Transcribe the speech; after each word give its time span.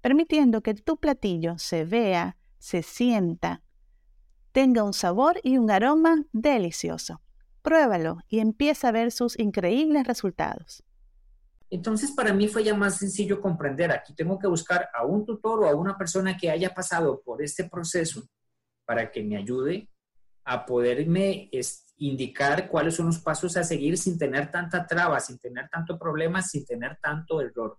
permitiendo 0.00 0.62
que 0.62 0.74
tu 0.74 0.98
platillo 0.98 1.58
se 1.58 1.84
vea, 1.84 2.36
se 2.58 2.82
sienta, 2.82 3.62
tenga 4.52 4.82
un 4.82 4.92
sabor 4.92 5.40
y 5.42 5.58
un 5.58 5.70
aroma 5.70 6.24
delicioso. 6.32 7.20
Pruébalo 7.62 8.18
y 8.28 8.40
empieza 8.40 8.88
a 8.88 8.92
ver 8.92 9.12
sus 9.12 9.38
increíbles 9.38 10.06
resultados. 10.06 10.82
Entonces, 11.70 12.12
para 12.12 12.32
mí 12.32 12.48
fue 12.48 12.64
ya 12.64 12.74
más 12.74 12.96
sencillo 12.96 13.40
comprender. 13.40 13.92
Aquí 13.92 14.14
tengo 14.14 14.38
que 14.38 14.46
buscar 14.46 14.88
a 14.94 15.04
un 15.04 15.26
tutor 15.26 15.64
o 15.64 15.68
a 15.68 15.74
una 15.74 15.98
persona 15.98 16.36
que 16.36 16.50
haya 16.50 16.72
pasado 16.72 17.20
por 17.22 17.42
este 17.42 17.68
proceso 17.68 18.22
para 18.86 19.10
que 19.10 19.22
me 19.22 19.36
ayude 19.36 19.90
a 20.44 20.64
poderme 20.64 21.50
indicar 21.98 22.68
cuáles 22.68 22.94
son 22.94 23.06
los 23.06 23.18
pasos 23.18 23.56
a 23.58 23.64
seguir 23.64 23.98
sin 23.98 24.18
tener 24.18 24.50
tanta 24.50 24.86
traba, 24.86 25.20
sin 25.20 25.38
tener 25.38 25.68
tanto 25.68 25.98
problema, 25.98 26.40
sin 26.40 26.64
tener 26.64 26.98
tanto 27.02 27.42
error. 27.42 27.78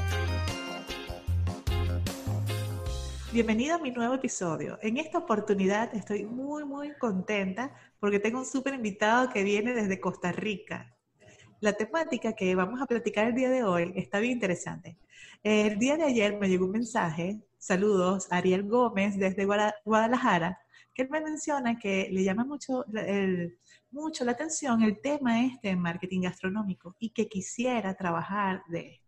Bienvenido 3.33 3.75
a 3.75 3.79
mi 3.79 3.91
nuevo 3.91 4.15
episodio. 4.15 4.77
En 4.81 4.97
esta 4.97 5.19
oportunidad 5.19 5.95
estoy 5.95 6.25
muy, 6.25 6.65
muy 6.65 6.91
contenta 6.97 7.73
porque 7.97 8.19
tengo 8.19 8.39
un 8.39 8.45
súper 8.45 8.73
invitado 8.73 9.29
que 9.29 9.43
viene 9.43 9.73
desde 9.73 10.01
Costa 10.01 10.33
Rica. 10.33 10.97
La 11.61 11.71
temática 11.71 12.33
que 12.33 12.53
vamos 12.55 12.81
a 12.81 12.85
platicar 12.85 13.27
el 13.27 13.35
día 13.35 13.49
de 13.49 13.63
hoy 13.63 13.93
está 13.95 14.19
bien 14.19 14.33
interesante. 14.33 14.97
El 15.43 15.79
día 15.79 15.95
de 15.95 16.03
ayer 16.03 16.37
me 16.37 16.49
llegó 16.49 16.65
un 16.65 16.71
mensaje, 16.71 17.39
saludos, 17.57 18.27
Ariel 18.31 18.67
Gómez 18.67 19.17
desde 19.17 19.45
Guadalajara, 19.85 20.59
que 20.93 21.03
él 21.03 21.09
me 21.09 21.21
menciona 21.21 21.79
que 21.79 22.09
le 22.11 22.25
llama 22.25 22.43
mucho, 22.43 22.83
mucho 23.91 24.25
la 24.25 24.33
atención 24.33 24.81
el 24.81 24.99
tema 24.99 25.45
este 25.45 25.69
de 25.69 25.77
marketing 25.77 26.23
gastronómico 26.23 26.97
y 26.99 27.11
que 27.11 27.29
quisiera 27.29 27.95
trabajar 27.95 28.63
de. 28.67 29.00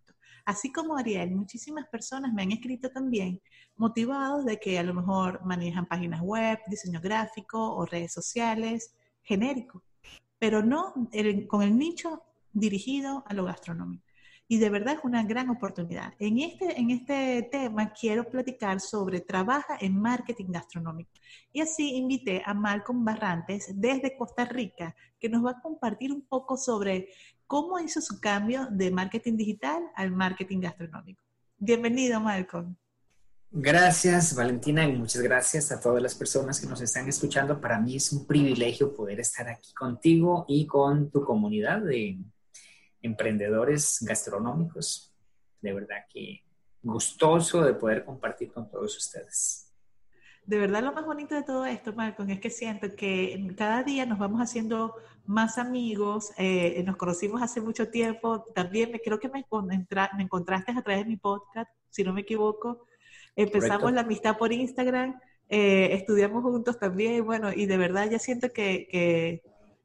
Así 0.46 0.72
como 0.72 0.98
Ariel, 0.98 1.32
muchísimas 1.32 1.88
personas 1.88 2.34
me 2.34 2.44
han 2.44 2.52
escrito 2.52 2.90
también 2.90 3.42
motivados 3.78 4.46
de 4.46 4.60
que 4.60 4.78
a 4.78 4.84
lo 4.84 4.94
mejor 4.94 5.44
manejan 5.46 5.86
páginas 5.86 6.22
web, 6.22 6.60
diseño 6.68 7.00
gráfico 7.00 7.76
o 7.76 7.86
redes 7.86 8.12
sociales, 8.12 8.94
genérico, 9.22 9.84
pero 10.38 10.62
no 10.62 10.94
con 11.48 11.62
el 11.62 11.78
nicho 11.78 12.22
dirigido 12.52 13.24
a 13.28 13.34
lo 13.34 13.46
gastronómico. 13.46 14.04
Y 14.50 14.58
de 14.58 14.70
verdad 14.70 14.96
es 14.96 15.04
una 15.04 15.24
gran 15.24 15.50
oportunidad. 15.50 16.14
En 16.20 16.38
este, 16.40 16.78
en 16.80 16.92
este 16.92 17.48
tema 17.50 17.94
quiero 17.94 18.30
platicar 18.30 18.82
sobre 18.82 19.22
trabaja 19.22 19.78
en 19.80 20.00
marketing 20.00 20.48
gastronómico. 20.50 21.12
Y 21.54 21.62
así 21.62 21.96
invité 21.96 22.44
a 22.46 22.54
Malcolm 22.54 23.06
Barrantes 23.06 23.72
desde 23.74 24.18
Costa 24.18 24.44
Rica, 24.44 24.96
que 25.18 25.30
nos 25.30 25.46
va 25.46 25.52
a 25.52 25.62
compartir 25.62 26.12
un 26.12 26.22
poco 26.24 26.58
sobre 26.58 27.08
cómo 27.48 27.80
hizo 27.80 28.02
su 28.02 28.20
cambio 28.20 28.68
de 28.72 28.92
marketing 28.92 29.38
digital 29.38 29.84
al 29.96 30.12
marketing 30.12 30.60
gastronómico. 30.60 31.22
Bienvenido, 31.58 32.20
Malcolm. 32.20 32.76
Gracias, 33.52 34.36
Valentina, 34.36 34.84
y 34.86 34.94
muchas 34.94 35.22
gracias 35.22 35.72
a 35.72 35.80
todas 35.80 36.02
las 36.02 36.16
personas 36.16 36.60
que 36.60 36.68
nos 36.68 36.82
están 36.82 37.08
escuchando. 37.08 37.62
Para 37.62 37.80
mí 37.80 37.96
es 37.96 38.12
un 38.12 38.26
privilegio 38.26 38.96
poder 38.96 39.20
estar 39.20 39.48
aquí 39.48 39.74
contigo 39.74 40.46
y 40.48 40.66
con 40.66 41.12
tu 41.12 41.24
comunidad 41.24 41.82
de 41.82 42.18
emprendedores 43.02 44.00
gastronómicos. 44.02 45.14
De 45.62 45.74
verdad 45.74 46.06
que 46.12 46.44
gustoso 46.82 47.64
de 47.64 47.76
poder 47.76 48.04
compartir 48.04 48.52
con 48.52 48.70
todos 48.70 48.98
ustedes 48.98 49.73
de 50.46 50.58
verdad 50.58 50.84
lo 50.84 50.92
más 50.92 51.06
bonito 51.06 51.36
de 51.36 51.44
todo 51.44 51.66
esto, 51.66 51.94
Malcolm, 51.94 52.30
es 52.30 52.40
que 52.40 52.50
siento 52.50 52.96
que 52.96 53.54
cada 53.58 53.84
día 53.84 54.06
nos 54.06 54.20
vamos 54.20 54.42
haciendo 54.42 54.96
más 55.26 55.58
amigos, 55.58 56.32
eh, 56.38 56.84
nos 56.86 56.98
conocimos 56.98 57.42
hace 57.42 57.62
mucho 57.62 57.90
tiempo, 57.90 58.44
también 58.54 58.92
me 58.92 59.00
creo 59.00 59.20
que 59.20 59.30
me, 59.30 59.46
me 59.68 60.24
encontraste 60.24 60.72
a 60.72 60.82
través 60.82 61.04
de 61.04 61.10
mi 61.10 61.18
podcast, 61.18 61.72
si 61.90 62.04
no 62.04 62.14
me 62.14 62.22
equivoco, 62.22 62.86
empezamos 63.36 63.94
la 63.94 64.02
amistad 64.02 64.38
por 64.38 64.52
Instagram, 64.52 65.20
eh, 65.50 65.90
estudiamos 65.94 66.44
juntos 66.44 66.78
también, 66.78 67.26
bueno, 67.26 67.54
y 67.54 67.66
de 67.66 67.78
verdad 67.78 68.10
ya 68.10 68.20
siento 68.20 68.52
que, 68.52 68.88
que, 68.90 69.44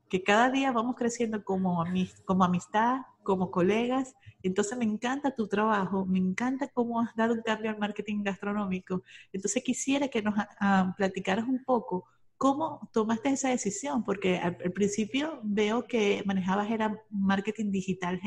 que 0.08 0.22
cada 0.22 0.50
día 0.50 0.72
vamos 0.72 0.96
creciendo 0.96 1.44
como, 1.44 1.84
como 2.24 2.44
amistad, 2.44 3.02
como 3.28 3.50
colegas. 3.50 4.14
Entonces 4.42 4.78
me 4.78 4.86
encanta 4.86 5.34
tu 5.34 5.46
trabajo, 5.46 6.06
me 6.06 6.18
encanta 6.18 6.66
cómo 6.68 6.98
has 6.98 7.14
dado 7.14 7.34
un 7.34 7.42
cambio 7.42 7.70
al 7.70 7.78
marketing 7.78 8.22
gastronómico. 8.22 9.02
Entonces 9.34 9.62
quisiera 9.62 10.08
que 10.08 10.22
nos 10.22 10.34
uh, 10.34 10.94
platicaras 10.96 11.46
un 11.46 11.62
poco 11.62 12.06
cómo 12.38 12.88
tomaste 12.90 13.28
esa 13.28 13.50
decisión, 13.50 14.02
porque 14.02 14.38
al, 14.38 14.56
principio 14.72 15.40
veo 15.42 15.86
que 15.86 16.22
manejabas 16.24 16.70
era 16.70 16.98
marketing 17.10 17.70
digital 17.70 18.18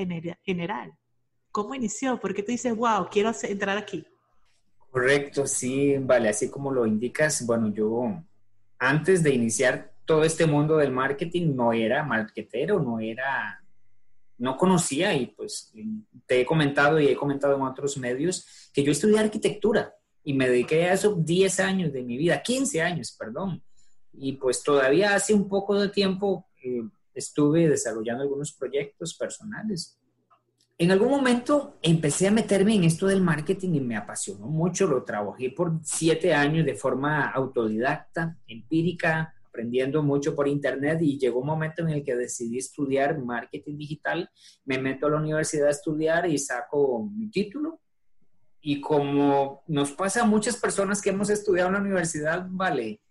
general. 0.44 0.94
¿Cómo 1.51 1.73
inició? 1.73 2.19
¿Por 2.19 2.35
qué 2.35 2.44
tú 2.44 2.51
dices, 2.51 2.75
wow, 2.75 3.07
quiero 3.09 3.31
entrar 3.41 3.79
aquí? 3.79 4.06
Correcto, 4.91 5.47
sí, 5.47 5.97
vale, 5.97 6.29
así 6.29 6.51
como 6.51 6.72
lo 6.72 6.85
indicas, 6.85 7.44
bueno, 7.44 7.73
yo 7.73 8.22
antes 8.78 9.23
de 9.23 9.34
iniciar 9.34 9.94
todo 10.06 10.23
este 10.23 10.45
mundo 10.45 10.78
del 10.78 10.91
marketing 10.91 11.56
no 11.56 11.73
era 11.73 12.03
marketero, 12.03 12.79
no 12.79 13.00
era 13.00 13.60
no 14.41 14.57
conocía 14.57 15.13
y 15.13 15.28
pues 15.28 15.72
te 16.25 16.41
he 16.41 16.46
comentado 16.46 17.00
y 17.00 17.07
he 17.07 17.16
comentado 17.16 17.56
en 17.56 17.62
otros 17.62 17.96
medios 17.97 18.69
que 18.74 18.84
yo 18.84 18.91
estudié 18.91 19.19
arquitectura 19.19 19.94
y 20.24 20.34
me 20.34 20.50
dediqué 20.50 20.85
a 20.85 20.94
eso 20.94 21.16
10 21.16 21.59
años 21.59 21.94
de 21.94 22.02
mi 22.02 22.18
vida, 22.18 22.41
15 22.41 22.81
años, 22.81 23.16
perdón. 23.18 23.63
Y 24.13 24.34
pues 24.34 24.63
todavía 24.63 25.13
hace 25.13 25.35
un 25.35 25.47
poco 25.47 25.79
de 25.79 25.90
tiempo 25.90 26.47
eh, 26.63 26.81
estuve 27.13 27.69
desarrollando 27.69 28.24
algunos 28.24 28.52
proyectos 28.53 29.13
personales. 29.13 30.00
En 30.79 30.91
algún 30.91 31.12
momento 31.12 31.78
empecé 31.84 32.28
a 32.28 32.31
meterme 32.31 32.73
en 32.73 32.85
esto 32.85 33.06
del 33.06 33.22
marketing 33.22 33.75
y 33.75 33.81
me 33.81 33.96
apasionó 33.96 34.47
mucho. 34.47 34.88
Lo 34.88 35.03
trabajé 35.03 35.52
por 35.52 35.79
siete 35.84 36.34
años 36.34 36.66
de 36.66 36.73
forma 36.73 37.29
autodidacta, 37.29 38.38
empírica, 38.47 39.35
aprendiendo 39.51 40.01
mucho 40.01 40.34
por 40.34 40.47
internet 40.47 41.00
y 41.01 41.19
llegó 41.19 41.41
un 41.41 41.47
momento 41.47 41.81
en 41.81 41.89
el 41.89 42.03
que 42.03 42.16
decidí 42.16 42.57
estudiar 42.57 43.19
marketing 43.19 43.78
digital, 43.78 44.29
me 44.63 44.78
meto 44.79 45.07
a 45.07 45.12
la 45.12 45.17
universidad 45.17 45.67
a 45.67 45.72
estudiar 45.72 46.28
y 46.28 46.38
saco 46.38 47.09
mi 47.13 47.29
título. 47.29 47.81
Y 48.61 48.79
como 48.79 49.63
nos 49.67 49.91
pasa 49.91 50.22
a 50.22 50.25
muchas 50.25 50.56
personas 50.56 51.01
que 51.01 51.09
hemos 51.09 51.29
estudiado 51.29 51.67
en 51.67 51.73
la 51.73 51.81
universidad, 51.81 52.47
vale, 52.49 53.02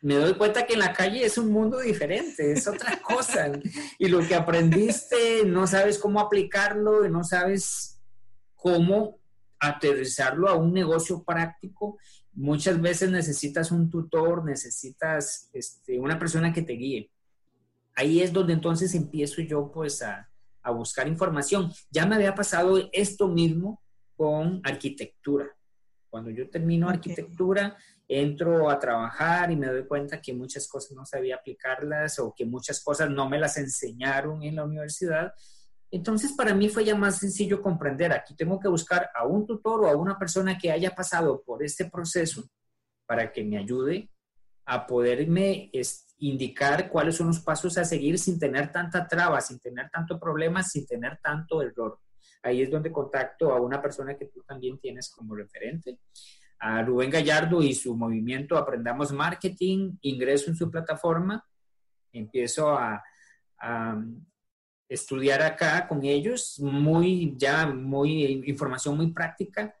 me 0.00 0.14
doy 0.14 0.34
cuenta 0.34 0.64
que 0.64 0.74
en 0.74 0.78
la 0.78 0.92
calle 0.92 1.24
es 1.24 1.36
un 1.36 1.50
mundo 1.50 1.80
diferente, 1.80 2.52
es 2.52 2.66
otra 2.66 2.98
cosa. 3.02 3.52
y 3.98 4.08
lo 4.08 4.20
que 4.26 4.34
aprendiste, 4.34 5.44
no 5.44 5.66
sabes 5.66 5.98
cómo 5.98 6.20
aplicarlo, 6.20 7.04
y 7.04 7.10
no 7.10 7.24
sabes 7.24 8.00
cómo 8.54 9.18
aterrizarlo 9.60 10.48
a 10.48 10.54
un 10.54 10.72
negocio 10.72 11.24
práctico 11.24 11.98
muchas 12.38 12.80
veces 12.80 13.10
necesitas 13.10 13.72
un 13.72 13.90
tutor, 13.90 14.44
necesitas 14.44 15.50
este, 15.52 15.98
una 15.98 16.18
persona 16.18 16.52
que 16.52 16.62
te 16.62 16.74
guíe. 16.74 17.10
Ahí 17.96 18.20
es 18.20 18.32
donde 18.32 18.52
entonces 18.52 18.94
empiezo 18.94 19.42
yo 19.42 19.72
pues 19.72 20.02
a, 20.02 20.30
a 20.62 20.70
buscar 20.70 21.08
información. 21.08 21.72
Ya 21.90 22.06
me 22.06 22.14
había 22.14 22.36
pasado 22.36 22.78
esto 22.92 23.26
mismo 23.26 23.82
con 24.16 24.60
arquitectura. 24.62 25.48
Cuando 26.08 26.30
yo 26.30 26.48
termino 26.48 26.88
arquitectura, 26.88 27.76
entro 28.06 28.70
a 28.70 28.78
trabajar 28.78 29.50
y 29.50 29.56
me 29.56 29.66
doy 29.66 29.84
cuenta 29.86 30.20
que 30.20 30.32
muchas 30.32 30.68
cosas 30.68 30.92
no 30.92 31.04
sabía 31.04 31.34
aplicarlas 31.34 32.20
o 32.20 32.32
que 32.36 32.44
muchas 32.44 32.82
cosas 32.82 33.10
no 33.10 33.28
me 33.28 33.40
las 33.40 33.56
enseñaron 33.56 34.44
en 34.44 34.54
la 34.54 34.64
universidad 34.64 35.34
entonces, 35.90 36.32
para 36.32 36.54
mí 36.54 36.68
fue 36.68 36.84
ya 36.84 36.94
más 36.94 37.18
sencillo 37.18 37.62
comprender. 37.62 38.12
Aquí 38.12 38.34
tengo 38.34 38.60
que 38.60 38.68
buscar 38.68 39.10
a 39.14 39.26
un 39.26 39.46
tutor 39.46 39.84
o 39.84 39.88
a 39.88 39.96
una 39.96 40.18
persona 40.18 40.58
que 40.58 40.70
haya 40.70 40.94
pasado 40.94 41.42
por 41.42 41.62
este 41.62 41.86
proceso 41.86 42.44
para 43.06 43.32
que 43.32 43.42
me 43.42 43.56
ayude 43.56 44.10
a 44.66 44.86
poderme 44.86 45.70
indicar 46.18 46.90
cuáles 46.90 47.16
son 47.16 47.28
los 47.28 47.40
pasos 47.40 47.78
a 47.78 47.84
seguir 47.86 48.18
sin 48.18 48.38
tener 48.38 48.70
tanta 48.70 49.08
traba, 49.08 49.40
sin 49.40 49.58
tener 49.60 49.88
tanto 49.88 50.20
problema, 50.20 50.62
sin 50.62 50.86
tener 50.86 51.18
tanto 51.22 51.62
error. 51.62 51.98
Ahí 52.42 52.60
es 52.60 52.70
donde 52.70 52.92
contacto 52.92 53.52
a 53.52 53.60
una 53.60 53.80
persona 53.80 54.14
que 54.14 54.26
tú 54.26 54.42
también 54.42 54.78
tienes 54.78 55.10
como 55.10 55.34
referente, 55.34 56.00
a 56.60 56.82
Rubén 56.82 57.08
Gallardo 57.08 57.62
y 57.62 57.72
su 57.72 57.96
movimiento 57.96 58.58
Aprendamos 58.58 59.12
Marketing, 59.12 59.96
ingreso 60.02 60.50
en 60.50 60.56
su 60.56 60.70
plataforma, 60.70 61.42
empiezo 62.12 62.76
a, 62.76 63.02
a 63.60 63.96
estudiar 64.88 65.42
acá 65.42 65.86
con 65.86 66.04
ellos, 66.04 66.58
muy 66.60 67.34
ya, 67.36 67.66
muy 67.66 68.42
información 68.46 68.96
muy 68.96 69.12
práctica. 69.12 69.74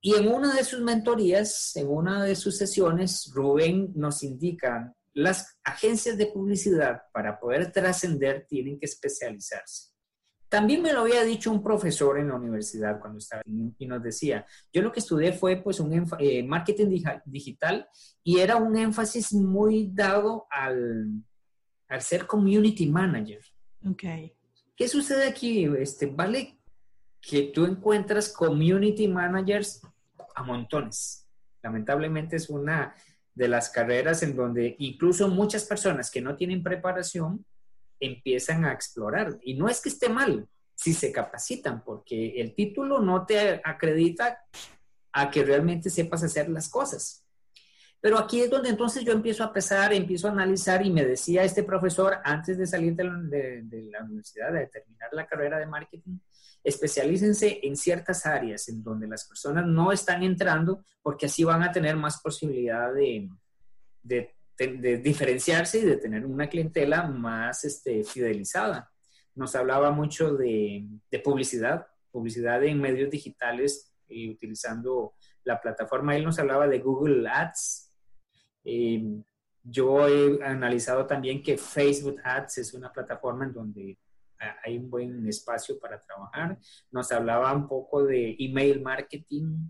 Y 0.00 0.14
en 0.14 0.28
una 0.28 0.54
de 0.54 0.64
sus 0.64 0.80
mentorías, 0.80 1.76
en 1.76 1.88
una 1.88 2.24
de 2.24 2.34
sus 2.34 2.56
sesiones, 2.56 3.30
Rubén 3.34 3.92
nos 3.94 4.22
indica, 4.22 4.94
las 5.12 5.58
agencias 5.64 6.16
de 6.16 6.26
publicidad 6.26 7.02
para 7.12 7.38
poder 7.38 7.72
trascender 7.72 8.46
tienen 8.48 8.78
que 8.78 8.86
especializarse. 8.86 9.90
También 10.48 10.82
me 10.82 10.92
lo 10.92 11.02
había 11.02 11.22
dicho 11.22 11.52
un 11.52 11.62
profesor 11.62 12.18
en 12.18 12.28
la 12.28 12.34
universidad 12.34 12.98
cuando 13.00 13.18
estaba 13.18 13.42
y 13.46 13.86
nos 13.86 14.02
decía, 14.02 14.44
yo 14.72 14.82
lo 14.82 14.90
que 14.90 14.98
estudié 14.98 15.32
fue 15.32 15.62
pues 15.62 15.78
un 15.78 16.08
eh, 16.18 16.42
marketing 16.42 17.02
digital 17.24 17.88
y 18.24 18.38
era 18.38 18.56
un 18.56 18.76
énfasis 18.76 19.32
muy 19.32 19.90
dado 19.92 20.46
al, 20.50 21.08
al 21.88 22.00
ser 22.00 22.26
community 22.26 22.86
manager. 22.86 23.40
Okay. 23.84 24.32
¿Qué 24.76 24.88
sucede 24.88 25.26
aquí? 25.26 25.64
Este, 25.78 26.06
vale 26.06 26.58
que 27.20 27.44
tú 27.54 27.64
encuentras 27.66 28.32
community 28.32 29.08
managers 29.08 29.82
a 30.34 30.42
montones. 30.42 31.26
Lamentablemente 31.62 32.36
es 32.36 32.48
una 32.48 32.94
de 33.34 33.48
las 33.48 33.70
carreras 33.70 34.22
en 34.22 34.34
donde 34.34 34.76
incluso 34.78 35.28
muchas 35.28 35.64
personas 35.64 36.10
que 36.10 36.20
no 36.20 36.36
tienen 36.36 36.62
preparación 36.62 37.44
empiezan 37.98 38.64
a 38.64 38.72
explorar. 38.72 39.38
Y 39.42 39.54
no 39.54 39.68
es 39.68 39.80
que 39.80 39.90
esté 39.90 40.08
mal 40.08 40.48
si 40.74 40.94
se 40.94 41.12
capacitan, 41.12 41.84
porque 41.84 42.40
el 42.40 42.54
título 42.54 43.00
no 43.00 43.26
te 43.26 43.60
acredita 43.62 44.42
a 45.12 45.30
que 45.30 45.44
realmente 45.44 45.90
sepas 45.90 46.22
hacer 46.22 46.48
las 46.48 46.70
cosas. 46.70 47.26
Pero 48.00 48.18
aquí 48.18 48.40
es 48.40 48.48
donde 48.48 48.70
entonces 48.70 49.04
yo 49.04 49.12
empiezo 49.12 49.44
a 49.44 49.52
pesar, 49.52 49.92
empiezo 49.92 50.28
a 50.28 50.30
analizar 50.32 50.84
y 50.84 50.90
me 50.90 51.04
decía 51.04 51.44
este 51.44 51.62
profesor 51.62 52.16
antes 52.24 52.56
de 52.56 52.66
salir 52.66 52.96
de 52.96 53.04
la, 53.04 54.02
universidad, 54.02 54.52
de 54.52 54.66
terminar 54.68 55.10
la 55.12 55.26
carrera 55.26 55.58
de 55.58 55.66
marketing, 55.66 56.18
especialícense 56.64 57.60
en 57.62 57.76
ciertas 57.76 58.24
áreas 58.24 58.68
en 58.70 58.82
donde 58.82 59.06
las 59.06 59.26
personas 59.26 59.66
no 59.66 59.92
están 59.92 60.22
entrando 60.22 60.82
porque 61.02 61.26
así 61.26 61.44
van 61.44 61.62
a 61.62 61.72
tener 61.72 61.96
más 61.96 62.20
posibilidad 62.22 62.90
de, 62.94 63.28
diferenciarse 65.02 65.80
y 65.80 65.84
de 65.84 65.96
tener 65.96 66.24
una 66.24 66.48
clientela 66.48 67.06
más 67.06 67.64
este, 67.64 68.02
fidelizada. 68.04 68.90
Nos 69.34 69.54
hablaba 69.54 69.90
mucho 69.90 70.34
de, 70.34 70.86
publicidad, 71.22 71.86
publicidad 72.10 72.64
en 72.64 72.80
medios 72.80 73.10
digitales 73.10 73.92
y 74.08 74.30
utilizando 74.30 75.14
la 75.44 75.60
plataforma. 75.60 76.16
Él 76.16 76.24
nos 76.24 76.38
hablaba 76.38 76.66
de 76.66 76.78
Google 76.78 77.28
Ads, 77.28 77.89
eh, 78.64 79.22
yo 79.62 80.08
he 80.08 80.42
analizado 80.44 81.06
también 81.06 81.42
que 81.42 81.58
Facebook 81.58 82.20
Ads 82.24 82.58
es 82.58 82.74
una 82.74 82.92
plataforma 82.92 83.44
en 83.44 83.52
donde 83.52 83.98
hay 84.64 84.78
un 84.78 84.90
buen 84.90 85.26
espacio 85.28 85.78
para 85.78 86.00
trabajar. 86.00 86.58
Nos 86.90 87.12
hablaba 87.12 87.52
un 87.52 87.68
poco 87.68 88.04
de 88.04 88.36
email 88.38 88.80
marketing 88.80 89.68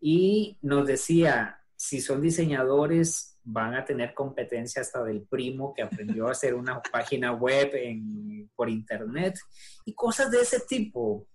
y 0.00 0.58
nos 0.62 0.86
decía, 0.86 1.60
si 1.76 2.00
son 2.00 2.20
diseñadores, 2.20 3.38
van 3.42 3.74
a 3.74 3.84
tener 3.84 4.14
competencia 4.14 4.82
hasta 4.82 5.02
del 5.02 5.22
primo 5.22 5.72
que 5.74 5.82
aprendió 5.82 6.28
a 6.28 6.32
hacer 6.32 6.54
una 6.54 6.80
página 6.92 7.32
web 7.32 7.72
por 8.54 8.68
internet 8.68 9.38
y 9.84 9.94
cosas 9.94 10.30
de 10.30 10.40
ese 10.40 10.60
tipo. 10.60 11.26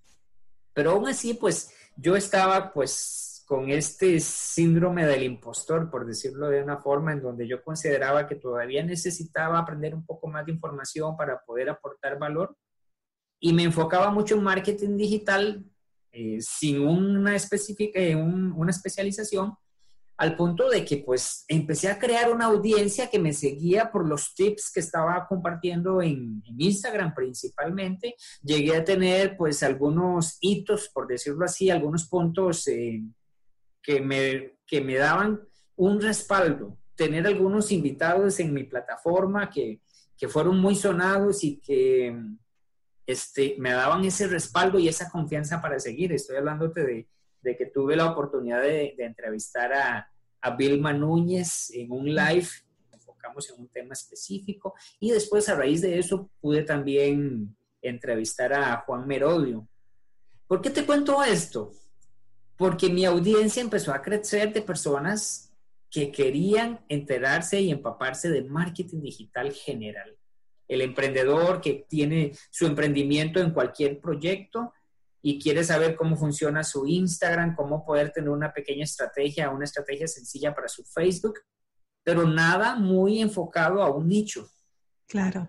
Pero 0.73 0.91
aún 0.91 1.07
así, 1.07 1.33
pues 1.33 1.71
yo 1.95 2.15
estaba 2.15 2.71
pues 2.73 3.34
con 3.45 3.69
este 3.69 4.19
síndrome 4.19 5.05
del 5.05 5.23
impostor, 5.23 5.89
por 5.91 6.05
decirlo 6.05 6.49
de 6.49 6.63
una 6.63 6.77
forma, 6.77 7.13
en 7.13 7.21
donde 7.21 7.47
yo 7.47 7.63
consideraba 7.63 8.27
que 8.27 8.35
todavía 8.35 8.83
necesitaba 8.83 9.59
aprender 9.59 9.93
un 9.93 10.05
poco 10.05 10.27
más 10.27 10.45
de 10.45 10.53
información 10.53 11.15
para 11.15 11.39
poder 11.41 11.69
aportar 11.69 12.17
valor. 12.17 12.57
Y 13.39 13.53
me 13.53 13.63
enfocaba 13.63 14.09
mucho 14.09 14.35
en 14.35 14.43
marketing 14.43 14.97
digital 14.97 15.63
eh, 16.11 16.37
sin 16.39 16.79
una, 16.79 17.35
específica, 17.35 17.99
eh, 17.99 18.15
una 18.15 18.71
especialización, 18.71 19.53
al 20.17 20.35
punto 20.35 20.69
de 20.69 20.85
que 20.85 20.97
pues 20.97 21.43
empecé 21.47 21.89
a 21.89 21.99
crear 21.99 22.31
una 22.31 22.45
audiencia 22.45 23.09
que 23.09 23.19
me 23.19 23.33
seguía 23.33 23.91
por 23.91 24.07
los 24.07 24.33
tips 24.33 24.71
que 24.71 24.79
estaba 24.79 25.27
compartiendo 25.27 26.01
en, 26.01 26.41
Instagram 26.57 27.13
principalmente. 27.13 28.15
Llegué 28.41 28.77
a 28.77 28.83
tener 28.83 29.35
pues 29.35 29.61
algunos 29.61 30.37
hitos, 30.39 30.89
por 30.89 31.07
decirlo 31.07 31.45
así, 31.45 31.69
algunos 31.69 32.07
puntos 32.07 32.67
eh, 32.69 33.03
que 33.85 34.01
me, 34.01 34.57
que 34.65 34.81
me 34.81 34.95
daban 34.95 35.41
un 35.75 36.01
respaldo, 36.01 36.77
tener 36.95 37.27
algunos 37.27 37.71
invitados 37.71 38.39
en 38.39 38.53
mi 38.53 38.63
plataforma 38.63 39.49
que, 39.49 39.81
que 40.17 40.27
fueron 40.27 40.59
muy 40.59 40.75
sonados 40.75 41.43
y 41.43 41.59
que 41.59 42.17
este, 43.05 43.55
me 43.59 43.71
daban 43.71 44.03
ese 44.05 44.27
respaldo 44.27 44.79
y 44.79 44.87
esa 44.87 45.09
confianza 45.09 45.61
para 45.61 45.79
seguir. 45.79 46.11
Estoy 46.13 46.37
hablándote 46.37 46.83
de, 46.83 47.07
de 47.41 47.55
que 47.55 47.67
tuve 47.67 47.95
la 47.95 48.09
oportunidad 48.09 48.61
de, 48.61 48.95
entrevistar 48.97 49.71
a, 49.73 50.09
a, 50.41 50.55
Vilma 50.55 50.93
Núñez 50.93 51.69
en 51.71 51.91
un 51.91 52.05
live, 52.05 52.47
enfocamos 52.91 53.49
en 53.51 53.61
un 53.61 53.67
tema 53.67 53.93
específico, 53.93 54.73
y 54.99 55.11
después 55.11 55.47
a 55.49 55.55
raíz 55.55 55.81
de 55.81 55.99
eso 55.99 56.31
pude 56.41 56.63
también 56.63 57.55
entrevistar 57.81 58.53
a 58.53 58.77
Juan 58.77 59.05
Merodio. 59.05 59.67
¿Por 60.47 60.61
qué 60.61 60.71
te 60.71 60.85
cuento 60.85 61.23
esto? 61.23 61.71
Porque 62.57 62.89
mi 62.89 63.05
audiencia 63.05 63.61
empezó 63.61 63.93
a 63.93 64.01
crecer 64.01 64.53
de 64.53 64.61
personas 64.61 65.51
que 65.89 66.11
querían 66.11 66.79
enterarse 66.89 67.59
y 67.61 67.71
empaparse 67.71 68.29
de 68.29 68.43
marketing 68.43 69.01
digital 69.01 69.51
general. 69.53 70.17
El 70.67 70.81
emprendedor 70.81 71.61
que 71.61 71.85
tiene 71.87 72.33
su 72.49 72.65
emprendimiento 72.65 73.39
en 73.39 73.51
cualquier 73.51 73.99
proyecto 73.99 74.73
y 75.21 75.39
quiere 75.39 75.63
saber 75.63 75.95
cómo 75.95 76.17
funciona 76.17 76.63
su 76.63 76.85
Instagram, 76.85 77.55
cómo 77.55 77.85
poder 77.85 78.11
tener 78.11 78.29
una 78.29 78.53
pequeña 78.53 78.83
estrategia, 78.83 79.49
una 79.49 79.65
estrategia 79.65 80.07
sencilla 80.07 80.53
para 80.53 80.67
su 80.67 80.83
Facebook, 80.83 81.39
pero 82.03 82.27
nada 82.27 82.75
muy 82.75 83.21
enfocado 83.21 83.81
a 83.81 83.89
un 83.89 84.07
nicho. 84.07 84.49
Claro. 85.07 85.47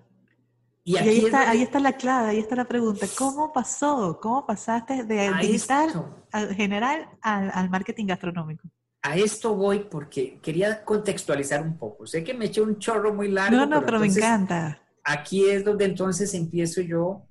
Y, 0.89 0.97
ahí, 0.99 1.25
está, 1.25 1.51
ahí 1.51 1.63
está 1.63 1.81
la 1.81 1.95
clave, 1.95 2.29
ahí 2.29 2.39
está 2.39 2.55
la 2.55 2.65
pregunta. 2.65 3.09
¿Cómo 3.19 3.53
pasó? 3.53 4.21
¿Cómo 4.23 4.47
pasaste 4.47 5.03
de 5.03 5.33
digital 5.41 6.15
al 6.31 6.55
general 6.55 7.09
al, 7.23 7.69
marketing 7.71 8.07
gastronómico? 8.07 8.69
A 9.03 9.17
esto 9.17 9.57
voy 9.57 9.81
porque 9.91 10.39
quería 10.41 10.85
contextualizar 10.85 11.61
un 11.61 11.77
poco. 11.77 12.07
Sé 12.07 12.23
que 12.23 12.35
me 12.35 12.45
eché 12.45 12.61
un 12.61 12.79
chorro 12.79 13.13
muy 13.13 13.33
largo. 13.33 13.57
No, 13.57 13.67
no, 13.67 13.85
pero, 13.85 13.99
me 13.99 14.07
encanta. 14.07 14.81
Aquí 15.03 15.51
es 15.51 15.65
donde 15.65 15.87
entonces 15.87 16.33
empiezo 16.35 16.81
yo 16.83 17.27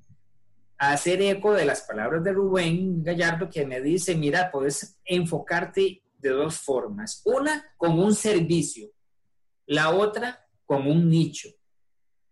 a 0.78 0.92
hacer 0.92 1.22
eco 1.22 1.54
de 1.54 1.64
las 1.64 1.84
palabras 1.84 2.26
de 2.26 2.34
Rubén 2.34 3.06
Gallardo 3.06 3.50
que 3.50 3.66
me 3.66 3.80
dice, 3.80 4.16
mira, 4.16 4.52
puedes 4.52 5.00
enfocarte 5.06 6.04
de 6.18 6.30
dos 6.30 6.58
formas. 6.58 7.22
Una, 7.24 7.64
con 7.78 7.98
un 7.98 8.14
servicio. 8.14 8.90
La 9.66 9.92
otra, 9.92 10.46
con 10.66 10.86
un 10.88 11.08
nicho. 11.08 11.48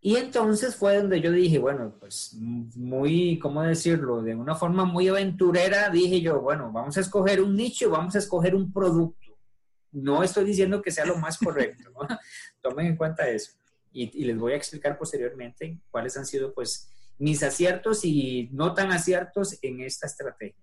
Y 0.05 0.17
entonces 0.17 0.75
fue 0.75 0.97
donde 0.97 1.21
yo 1.21 1.31
dije, 1.31 1.59
bueno, 1.59 1.95
pues 1.97 2.33
muy, 2.33 3.39
¿cómo 3.39 3.63
decirlo? 3.63 4.21
De 4.21 4.35
una 4.35 4.53
forma 4.53 4.83
muy 4.83 5.07
aventurera, 5.07 5.89
dije 5.89 6.19
yo, 6.19 6.41
bueno, 6.41 6.73
vamos 6.73 6.97
a 6.97 6.99
escoger 6.99 7.41
un 7.41 7.55
nicho, 7.55 7.89
vamos 7.89 8.13
a 8.15 8.17
escoger 8.17 8.53
un 8.53 8.73
producto. 8.73 9.37
No 9.93 10.21
estoy 10.21 10.43
diciendo 10.43 10.81
que 10.81 10.91
sea 10.91 11.05
lo 11.05 11.15
más 11.15 11.37
correcto, 11.37 11.89
¿no? 11.91 12.05
Tomen 12.61 12.87
en 12.87 12.97
cuenta 12.97 13.29
eso. 13.29 13.53
Y, 13.93 14.25
les 14.25 14.37
voy 14.37 14.51
a 14.51 14.57
explicar 14.57 14.97
posteriormente 14.97 15.79
cuáles 15.89 16.17
han 16.17 16.25
sido, 16.25 16.53
pues, 16.53 16.89
mis 17.17 17.41
aciertos 17.41 18.03
y 18.03 18.49
no 18.51 18.73
tan 18.73 18.91
aciertos 18.91 19.57
en 19.61 19.79
esta 19.79 20.07
estrategia. 20.07 20.61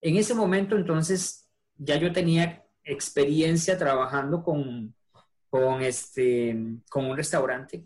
En 0.00 0.16
ese 0.16 0.32
momento, 0.32 0.74
entonces, 0.76 1.46
ya 1.76 1.96
yo 1.96 2.14
tenía 2.14 2.64
experiencia 2.82 3.76
trabajando 3.76 4.42
con, 4.42 4.94
con, 5.50 5.82
este, 5.82 6.56
con 6.88 7.04
un 7.04 7.16
restaurante 7.18 7.84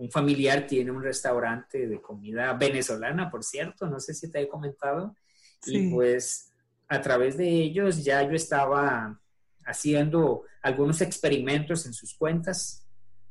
un 0.00 0.10
familiar 0.10 0.66
tiene 0.66 0.90
un 0.90 1.02
restaurante 1.02 1.86
de 1.86 2.00
comida 2.00 2.54
venezolana, 2.54 3.30
por 3.30 3.44
cierto, 3.44 3.86
no 3.86 4.00
sé 4.00 4.14
si 4.14 4.30
te 4.30 4.40
he 4.40 4.48
comentado. 4.48 5.14
Y 5.66 5.90
pues 5.90 6.52
a 6.88 7.00
través 7.00 7.36
de 7.36 7.46
ellos 7.46 8.02
ya 8.02 8.22
yo 8.22 8.34
estaba 8.34 9.20
haciendo 9.64 10.44
algunos 10.62 11.02
experimentos 11.02 11.84
en 11.84 11.92
sus 11.92 12.14
cuentas, 12.14 12.86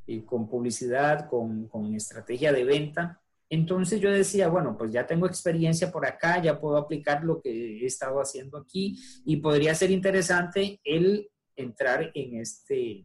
y 0.06 0.22
con 0.22 0.48
publicidad, 0.48 1.28
con, 1.28 1.68
con 1.68 1.94
estrategia 1.94 2.52
de 2.52 2.64
venta. 2.64 3.20
Entonces 3.48 4.00
yo 4.00 4.10
decía, 4.10 4.48
bueno, 4.48 4.76
pues 4.76 4.92
ya 4.92 5.06
tengo 5.06 5.26
experiencia 5.26 5.90
por 5.90 6.06
acá, 6.06 6.42
ya 6.42 6.60
puedo 6.60 6.76
aplicar 6.76 7.24
lo 7.24 7.40
que 7.40 7.80
he 7.80 7.86
estado 7.86 8.20
haciendo 8.20 8.58
aquí 8.58 8.96
y 9.24 9.36
podría 9.36 9.74
ser 9.74 9.90
interesante 9.90 10.80
el 10.84 11.28
entrar 11.56 12.10
en 12.14 12.40
este, 12.40 13.04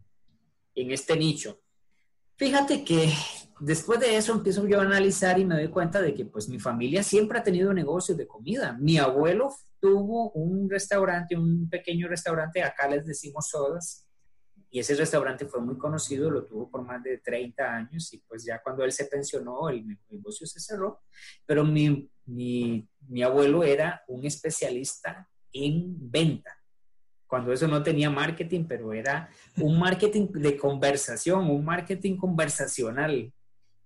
en 0.75 0.91
este 0.91 1.15
nicho. 1.15 1.59
Fíjate 2.37 2.83
que 2.83 3.13
después 3.61 3.99
de 3.99 4.17
eso 4.17 4.33
empiezo 4.33 4.67
yo 4.67 4.79
a 4.79 4.83
analizar 4.83 5.39
y 5.39 5.45
me 5.45 5.55
doy 5.55 5.69
cuenta 5.69 6.01
de 6.01 6.13
que 6.13 6.25
pues 6.25 6.49
mi 6.49 6.59
familia 6.59 7.01
siempre 7.01 7.39
ha 7.39 7.43
tenido 7.43 7.73
negocios 7.73 8.17
de 8.17 8.27
comida. 8.27 8.73
Mi 8.73 8.97
abuelo 8.97 9.55
tuvo 9.79 10.31
un 10.31 10.69
restaurante, 10.69 11.37
un 11.37 11.69
pequeño 11.69 12.07
restaurante, 12.09 12.61
acá 12.61 12.89
les 12.89 13.05
decimos 13.05 13.47
sodas, 13.49 14.05
y 14.69 14.79
ese 14.79 14.95
restaurante 14.95 15.45
fue 15.45 15.61
muy 15.61 15.77
conocido, 15.77 16.29
lo 16.29 16.45
tuvo 16.45 16.69
por 16.69 16.81
más 16.81 17.01
de 17.01 17.19
30 17.19 17.63
años 17.63 18.13
y 18.13 18.17
pues 18.17 18.43
ya 18.43 18.61
cuando 18.61 18.83
él 18.83 18.91
se 18.91 19.05
pensionó 19.05 19.69
el 19.69 19.85
negocio 20.09 20.45
se 20.45 20.59
cerró, 20.59 21.03
pero 21.45 21.63
mi, 21.63 22.11
mi, 22.25 22.85
mi 23.07 23.23
abuelo 23.23 23.63
era 23.63 24.03
un 24.09 24.25
especialista 24.25 25.29
en 25.53 25.95
venta 26.11 26.51
cuando 27.27 27.51
eso 27.51 27.67
no 27.67 27.83
tenía 27.83 28.09
marketing, 28.09 28.65
pero 28.67 28.93
era 28.93 29.29
un 29.57 29.79
marketing 29.79 30.27
de 30.31 30.57
conversación, 30.57 31.49
un 31.49 31.65
marketing 31.65 32.17
conversacional. 32.17 33.33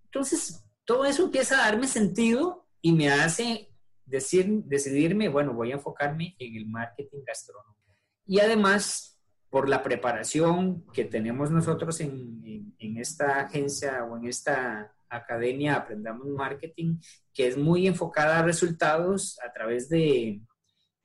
Entonces, 0.05 0.63
todo 0.85 1.05
eso 1.05 1.25
empieza 1.25 1.55
a 1.55 1.65
darme 1.71 1.87
sentido 1.87 2.65
y 2.81 2.91
me 2.93 3.09
hace 3.09 3.69
decir, 4.05 4.47
decidirme, 4.65 5.29
bueno, 5.29 5.53
voy 5.53 5.71
a 5.71 5.75
enfocarme 5.75 6.35
en 6.39 6.55
el 6.55 6.65
marketing 6.67 7.19
gastronómico. 7.25 7.95
Y 8.25 8.39
además, 8.39 9.19
por 9.49 9.67
la 9.67 9.83
preparación 9.83 10.85
que 10.93 11.05
tenemos 11.05 11.51
nosotros 11.51 11.99
en, 12.01 12.75
en, 12.77 12.97
esta 12.97 13.41
agencia 13.41 14.03
o 14.05 14.17
en 14.17 14.27
esta 14.27 14.93
academia 15.09 15.75
Aprendamos 15.75 16.27
Marketing, 16.27 16.97
que 17.33 17.47
es 17.47 17.57
muy 17.57 17.87
enfocada 17.87 18.39
a 18.39 18.43
resultados 18.43 19.39
a 19.43 19.51
través 19.51 19.89
de, 19.89 20.41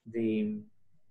de 0.04 0.62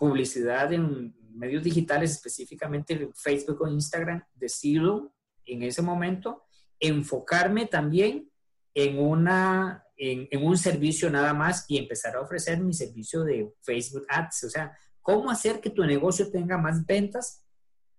publicidad 0.04 0.74
en 0.74 1.16
medios 1.34 1.64
digitales, 1.64 2.12
específicamente 2.12 3.10
Facebook 3.16 3.62
o 3.62 3.70
Instagram, 3.70 4.22
decirlo 4.34 5.14
en 5.46 5.64
ese 5.64 5.82
momento, 5.82 6.44
enfocarme 6.78 7.68
también 7.68 8.30
en, 8.74 9.00
una, 9.00 9.86
en, 9.96 10.46
un 10.46 10.58
servicio 10.58 11.10
nada 11.10 11.34
más 11.34 11.64
y 11.70 11.78
empezar 11.78 12.18
a 12.18 12.20
ofrecer 12.20 12.60
mi 12.60 12.74
servicio 12.74 13.24
de 13.24 13.54
Facebook 13.62 14.06
Ads, 14.10 14.44
o 14.44 14.50
sea, 14.50 14.78
cómo 15.02 15.32
hacer 15.32 15.62
que 15.62 15.70
tu 15.70 15.86
negocio 15.86 16.30
tenga 16.30 16.58
más 16.58 16.86
ventas 16.86 17.46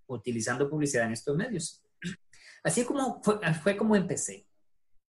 utilizando 0.06 0.68
publicidad 0.68 1.06
en 1.06 1.12
estos 1.12 1.34
medios. 1.34 1.82
Así 2.62 2.84
como 2.84 3.22
fue, 3.22 3.38
fue 3.62 3.78
como 3.78 3.96
empecé. 3.96 4.46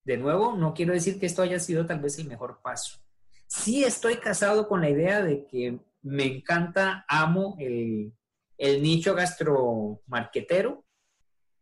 De 0.06 0.15
nuevo, 0.15 0.56
no 0.56 0.74
quiero 0.74 0.94
decir 0.94 1.20
que 1.20 1.25
esto 1.25 1.41
haya 1.41 1.60
sido 1.60 1.86
tal 1.86 2.00
vez 2.00 2.17
el 2.17 2.29
mejor 2.29 2.62
paso. 2.62 2.98
Sí 3.46 3.84
estoy 3.84 4.17
casado 4.17 4.70
con 4.70 4.79
la 4.79 4.89
idea 4.89 5.22
de 5.22 5.46
que 5.48 5.82
me 6.08 6.26
encanta, 6.26 7.06
amo 7.08 7.56
el, 7.60 8.14
el 8.58 8.82
nicho 8.82 9.14
gastromarquetero, 9.14 10.86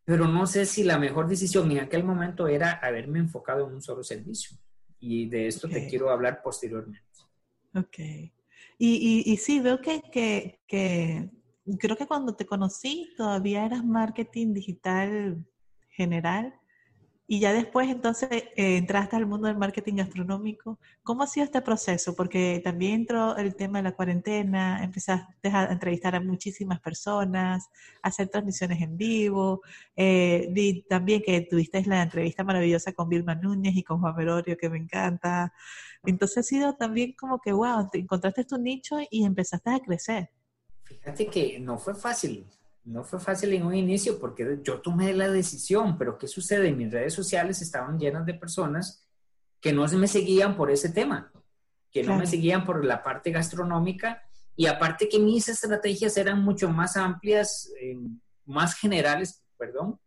pero 0.05 0.27
no 0.27 0.45
sé 0.45 0.65
si 0.65 0.83
la 0.83 0.99
mejor 0.99 1.27
decisión 1.27 1.71
en 1.71 1.79
aquel 1.79 2.03
momento 2.03 2.47
era 2.47 2.73
haberme 2.73 3.19
enfocado 3.19 3.67
en 3.67 3.73
un 3.73 3.81
solo 3.81 4.03
servicio. 4.03 4.57
Y 4.99 5.27
de 5.27 5.47
esto 5.47 5.67
te 5.67 5.87
quiero 5.87 6.09
hablar 6.09 6.41
posteriormente. 6.43 7.01
Ok. 7.75 7.97
Y, 8.77 9.23
y, 9.25 9.37
sí, 9.37 9.59
veo 9.59 9.81
que, 9.81 10.01
que, 10.11 10.59
que, 10.67 11.29
creo 11.79 11.95
que 11.95 12.07
cuando 12.07 12.35
te 12.35 12.45
conocí 12.45 13.13
todavía 13.17 13.65
eras 13.65 13.83
marketing 13.83 14.53
digital 14.53 15.45
general 15.89 16.53
y 17.27 17.39
ya 17.39 17.53
después 17.53 17.89
entonces 17.89 18.29
eh, 18.31 18.77
entraste 18.77 19.15
al 19.15 19.25
mundo 19.25 19.47
del 19.47 19.57
marketing 19.57 19.95
gastronómico. 19.95 20.79
¿Cómo 21.01 21.23
ha 21.23 21.27
sido 21.27 21.45
este 21.45 21.61
proceso? 21.61 22.15
Porque 22.15 22.61
también 22.63 22.93
entró 23.01 23.35
el 23.37 23.55
tema 23.55 23.79
de 23.79 23.83
la 23.83 23.95
cuarentena, 23.95 24.83
empezaste 24.83 25.49
a 25.49 25.65
entrevistar 25.71 26.15
a 26.15 26.19
muchísimas 26.19 26.79
personas, 26.81 27.67
a 28.03 28.09
hacer 28.09 28.27
transmisiones 28.27 28.79
en 28.81 28.95
vivo. 28.95 29.61
Eh, 29.95 30.49
vi 30.51 30.83
también 30.83 31.23
que 31.25 31.41
tuviste 31.41 31.83
la 31.85 32.03
entrevista 32.03 32.43
maravillosa 32.43 32.93
con 32.93 33.09
Vilma 33.09 33.33
Núñez 33.33 33.75
y 33.75 33.83
con 33.83 33.99
Juan 33.99 34.15
Merorio, 34.15 34.55
que 34.55 34.69
me 34.69 34.77
encanta. 34.77 35.51
Entonces 36.03 36.37
ha 36.37 36.43
sido 36.43 36.75
también 36.75 37.13
como 37.13 37.39
que, 37.41 37.51
wow, 37.51 37.89
encontraste 37.93 38.43
tu 38.45 38.59
nicho 38.59 38.97
y 39.09 39.25
empezaste 39.25 39.71
a 39.71 39.79
crecer. 39.79 40.29
Fíjate 40.83 41.25
que 41.25 41.59
no 41.59 41.79
fue 41.79 41.95
fácil 41.95 42.45
no 42.85 43.03
fue 43.03 43.19
fácil 43.19 43.53
en 43.53 43.65
un 43.65 43.73
inicio 43.73 44.19
porque 44.19 44.59
yo 44.63 44.79
tomé 44.79 45.11
la 45.13 45.29
decisión, 45.29 45.97
pero 45.97 46.17
¿qué 46.17 46.27
sucede? 46.27 46.71
Mis 46.71 46.91
redes 46.91 47.13
sociales 47.13 47.61
estaban 47.61 47.99
llenas 47.99 48.25
de 48.25 48.35
personas 48.35 49.07
que 49.59 49.73
no 49.73 49.87
me 49.87 50.07
seguían 50.07 50.55
por 50.55 50.69
ese 50.69 50.89
tema, 50.89 51.31
que 51.91 52.03
no 52.03 52.15
me 52.15 52.27
seguían 52.27 52.63
por 52.63 52.85
la 52.85 53.01
parte 53.01 53.31
gastronómica 53.31 54.21
y 54.55 54.67
aparte 54.67 55.09
que 55.09 55.19
mis 55.19 55.49
estrategias 55.49 56.15
eran 56.17 56.43
mucho 56.43 56.69
más 56.69 56.95
amplias, 56.95 57.71
eh, 57.81 57.97
más 58.45 58.75
generales, 58.75 59.43
perdón, 59.57 59.99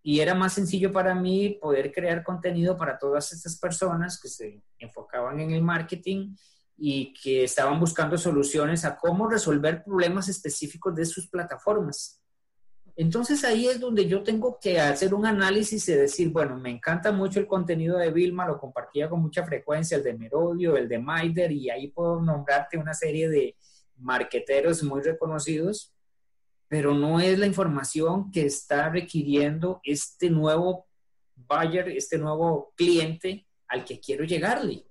y 0.00 0.20
era 0.20 0.34
más 0.34 0.52
sencillo 0.52 0.92
para 0.92 1.16
mí 1.16 1.58
poder 1.60 1.92
crear 1.92 2.22
contenido 2.22 2.76
para 2.76 2.96
todas 2.96 3.32
estas 3.32 3.58
personas 3.58 4.20
que 4.20 4.28
se 4.28 4.62
enfocaban 4.78 5.40
en 5.40 5.50
el 5.50 5.62
marketing 5.62 6.36
y 6.78 7.14
que 7.14 7.44
estaban 7.44 7.80
buscando 7.80 8.18
soluciones 8.18 8.84
a 8.84 8.96
cómo 8.96 9.28
resolver 9.28 9.82
problemas 9.82 10.28
específicos 10.28 10.94
de 10.94 11.06
sus 11.06 11.28
plataformas. 11.28 12.20
Entonces 12.96 13.44
ahí 13.44 13.66
es 13.66 13.78
donde 13.78 14.06
yo 14.06 14.22
tengo 14.22 14.58
que 14.58 14.80
hacer 14.80 15.12
un 15.12 15.26
análisis 15.26 15.86
y 15.88 15.92
decir, 15.92 16.30
bueno, 16.30 16.56
me 16.58 16.70
encanta 16.70 17.12
mucho 17.12 17.38
el 17.38 17.46
contenido 17.46 17.98
de 17.98 18.10
Vilma, 18.10 18.46
lo 18.46 18.58
compartía 18.58 19.08
con 19.10 19.20
mucha 19.20 19.44
frecuencia, 19.44 19.98
el 19.98 20.02
de 20.02 20.14
Merodio, 20.14 20.76
el 20.76 20.88
de 20.88 20.98
Maider, 20.98 21.52
y 21.52 21.68
ahí 21.68 21.88
puedo 21.88 22.22
nombrarte 22.22 22.78
una 22.78 22.94
serie 22.94 23.28
de 23.28 23.54
marqueteros 23.98 24.82
muy 24.82 25.02
reconocidos, 25.02 25.94
pero 26.68 26.94
no 26.94 27.20
es 27.20 27.38
la 27.38 27.46
información 27.46 28.30
que 28.30 28.46
está 28.46 28.88
requiriendo 28.88 29.80
este 29.84 30.30
nuevo 30.30 30.86
buyer, 31.34 31.90
este 31.90 32.16
nuevo 32.16 32.72
cliente 32.76 33.46
al 33.68 33.84
que 33.84 34.00
quiero 34.00 34.24
llegarle. 34.24 34.86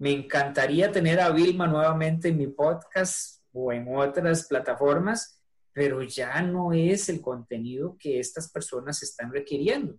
Me 0.00 0.12
encantaría 0.12 0.90
tener 0.90 1.20
a 1.20 1.28
Vilma 1.28 1.66
nuevamente 1.66 2.28
en 2.28 2.38
mi 2.38 2.46
podcast 2.46 3.42
o 3.52 3.70
en 3.70 3.86
otras 3.94 4.46
plataformas, 4.46 5.42
pero 5.74 6.02
ya 6.02 6.40
no 6.40 6.72
es 6.72 7.10
el 7.10 7.20
contenido 7.20 7.98
que 7.98 8.18
estas 8.18 8.50
personas 8.50 9.02
están 9.02 9.30
requiriendo. 9.30 9.98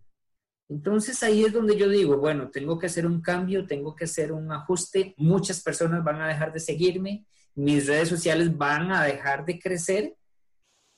Entonces 0.70 1.22
ahí 1.22 1.46
es 1.46 1.54
donde 1.54 1.78
yo 1.78 1.88
digo, 1.88 2.18
bueno, 2.18 2.50
tengo 2.50 2.80
que 2.80 2.88
hacer 2.88 3.06
un 3.06 3.22
cambio, 3.22 3.68
tengo 3.68 3.96
que 3.96 4.06
hacer 4.06 4.32
un 4.32 4.52
ajuste, 4.52 5.14
muchas 5.18 5.62
personas 5.62 6.04
van 6.04 6.20
a 6.20 6.30
dejar 6.30 6.52
de 6.52 6.62
seguirme, 6.62 7.28
mis 7.54 7.86
redes 7.86 8.10
sociales 8.10 8.58
van 8.58 8.92
a 8.92 9.04
dejar 9.04 9.46
de 9.46 9.60
crecer. 9.60 10.16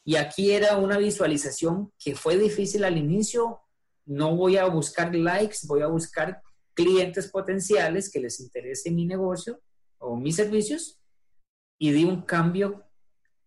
Y 0.06 0.16
aquí 0.16 0.52
era 0.52 0.78
una 0.78 0.98
visualización 0.98 1.92
que 2.02 2.16
fue 2.16 2.38
difícil 2.38 2.86
al 2.86 2.98
inicio, 2.98 3.60
no 4.06 4.34
voy 4.38 4.56
a 4.56 4.66
buscar 4.68 5.14
likes, 5.14 5.58
voy 5.68 5.82
a 5.82 5.88
buscar 5.88 6.42
clientes 6.74 7.30
potenciales 7.30 8.12
que 8.12 8.20
les 8.20 8.40
interese 8.40 8.92
mi 8.92 9.06
negocio 9.06 9.62
o 9.98 10.18
mis 10.18 10.36
servicios 10.36 11.00
y 11.78 11.92
di 11.92 12.04
un 12.04 12.22
cambio 12.22 12.86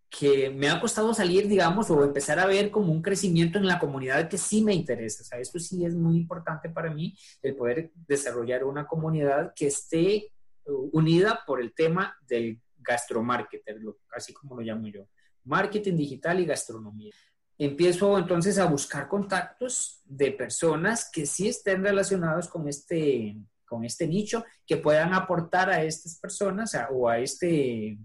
que 0.09 0.51
me 0.51 0.69
ha 0.69 0.81
costado 0.81 1.13
salir, 1.13 1.49
digamos, 1.49 1.91
o 1.91 2.05
empezar 2.05 2.39
a 2.39 2.47
ver 2.47 2.71
como 2.71 2.93
un 2.93 3.03
crecimiento 3.03 3.59
en 3.59 3.67
la 3.67 3.79
comunidad 3.79 4.29
que 4.29 4.39
sí 4.39 4.63
me 4.63 4.73
interesa. 4.73 5.23
O 5.23 5.27
sea, 5.27 5.39
esto 5.41 5.59
sí 5.59 5.85
es 5.85 5.95
muy 5.95 6.17
importante 6.17 6.69
para 6.69 6.93
mí, 6.93 7.17
el 7.43 7.57
poder 7.57 7.93
desarrollar 7.95 8.65
una 8.65 8.87
comunidad 8.87 9.53
que 9.55 9.67
esté 9.67 10.33
uh, 10.65 10.91
unida 10.93 11.41
por 11.47 11.61
el 11.61 11.75
tema 11.75 12.17
del 12.27 12.61
gastromarketer, 12.79 13.81
así 14.15 14.33
como 14.33 14.57
lo 14.57 14.63
llamo 14.63 14.87
yo. 14.87 15.09
Marketing 15.45 15.97
digital 15.97 16.41
y 16.41 16.47
gastronomía 16.47 17.15
empiezo 17.59 18.19
entonces 18.19 18.59
a 18.59 18.67
buscar 18.67 19.09
contactos 19.09 20.03
de 20.05 20.33
personas 20.33 21.11
que 21.11 21.27
sí 21.27 21.49
estén 21.49 21.83
relacionados 21.83 22.49
con 22.49 22.69
este, 22.69 23.37
con 23.67 23.85
este 23.85 24.07
nicho, 24.07 24.45
que 24.67 24.77
puedan 24.77 25.15
aportar 25.15 25.71
a 25.71 25.83
estas 25.83 26.19
personas 26.19 26.77
o 26.91 27.09
a 27.09 27.19
este, 27.19 27.99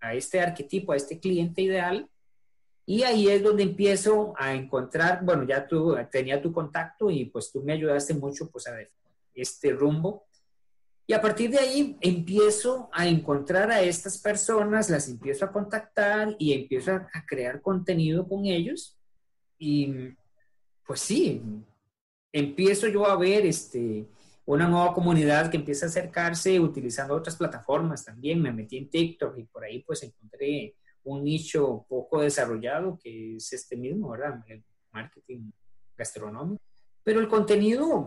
a 0.00 0.14
este 0.14 0.40
arquetipo, 0.40 0.92
a 0.92 0.96
este 0.96 1.20
cliente 1.20 1.62
ideal. 1.62 2.08
Y 2.86 3.04
ahí 3.04 3.28
es 3.28 3.42
donde 3.42 3.62
empiezo 3.62 4.34
a 4.36 4.54
encontrar, 4.54 5.24
bueno, 5.24 5.44
ya 5.44 5.66
tú 5.66 5.96
tenía 6.10 6.42
tu 6.42 6.52
contacto 6.52 7.10
y 7.10 7.26
pues 7.26 7.52
tú 7.52 7.62
me 7.62 7.74
ayudaste 7.74 8.14
mucho 8.14 8.50
pues 8.50 8.66
a 8.66 8.76
este 9.34 9.70
rumbo 9.70 10.26
y 11.10 11.12
a 11.12 11.20
partir 11.20 11.50
de 11.50 11.58
ahí 11.58 11.96
empiezo 12.00 12.88
a 12.92 13.04
encontrar 13.04 13.68
a 13.72 13.82
estas 13.82 14.16
personas, 14.16 14.88
las 14.90 15.08
empiezo 15.08 15.44
a 15.44 15.50
contactar 15.50 16.36
y 16.38 16.52
empiezo 16.52 16.92
a, 16.92 17.26
crear 17.26 17.60
contenido 17.60 18.28
con 18.28 18.46
ellos. 18.46 18.96
Y 19.58 19.92
pues 20.86 21.00
sí, 21.00 21.42
empiezo 22.30 22.86
yo 22.86 23.06
a 23.06 23.16
ver 23.16 23.44
este, 23.44 24.06
una 24.44 24.68
nueva 24.68 24.94
comunidad 24.94 25.50
que 25.50 25.56
empieza 25.56 25.86
a 25.86 25.88
acercarse 25.88 26.60
utilizando 26.60 27.16
otras 27.16 27.34
plataformas 27.34 28.04
también. 28.04 28.40
Me 28.40 28.52
metí 28.52 28.76
en 28.76 28.88
TikTok 28.88 29.36
y 29.36 29.42
por 29.46 29.64
ahí 29.64 29.82
pues 29.82 30.04
encontré 30.04 30.76
un 31.02 31.24
nicho 31.24 31.86
poco 31.88 32.20
desarrollado 32.20 32.96
que 33.02 33.34
es 33.34 33.52
este 33.52 33.76
mismo, 33.76 34.10
¿verdad? 34.10 34.44
El 34.46 34.62
marketing 34.92 35.50
gastronómico. 35.98 36.62
Pero 37.02 37.18
el 37.18 37.26
contenido 37.26 38.06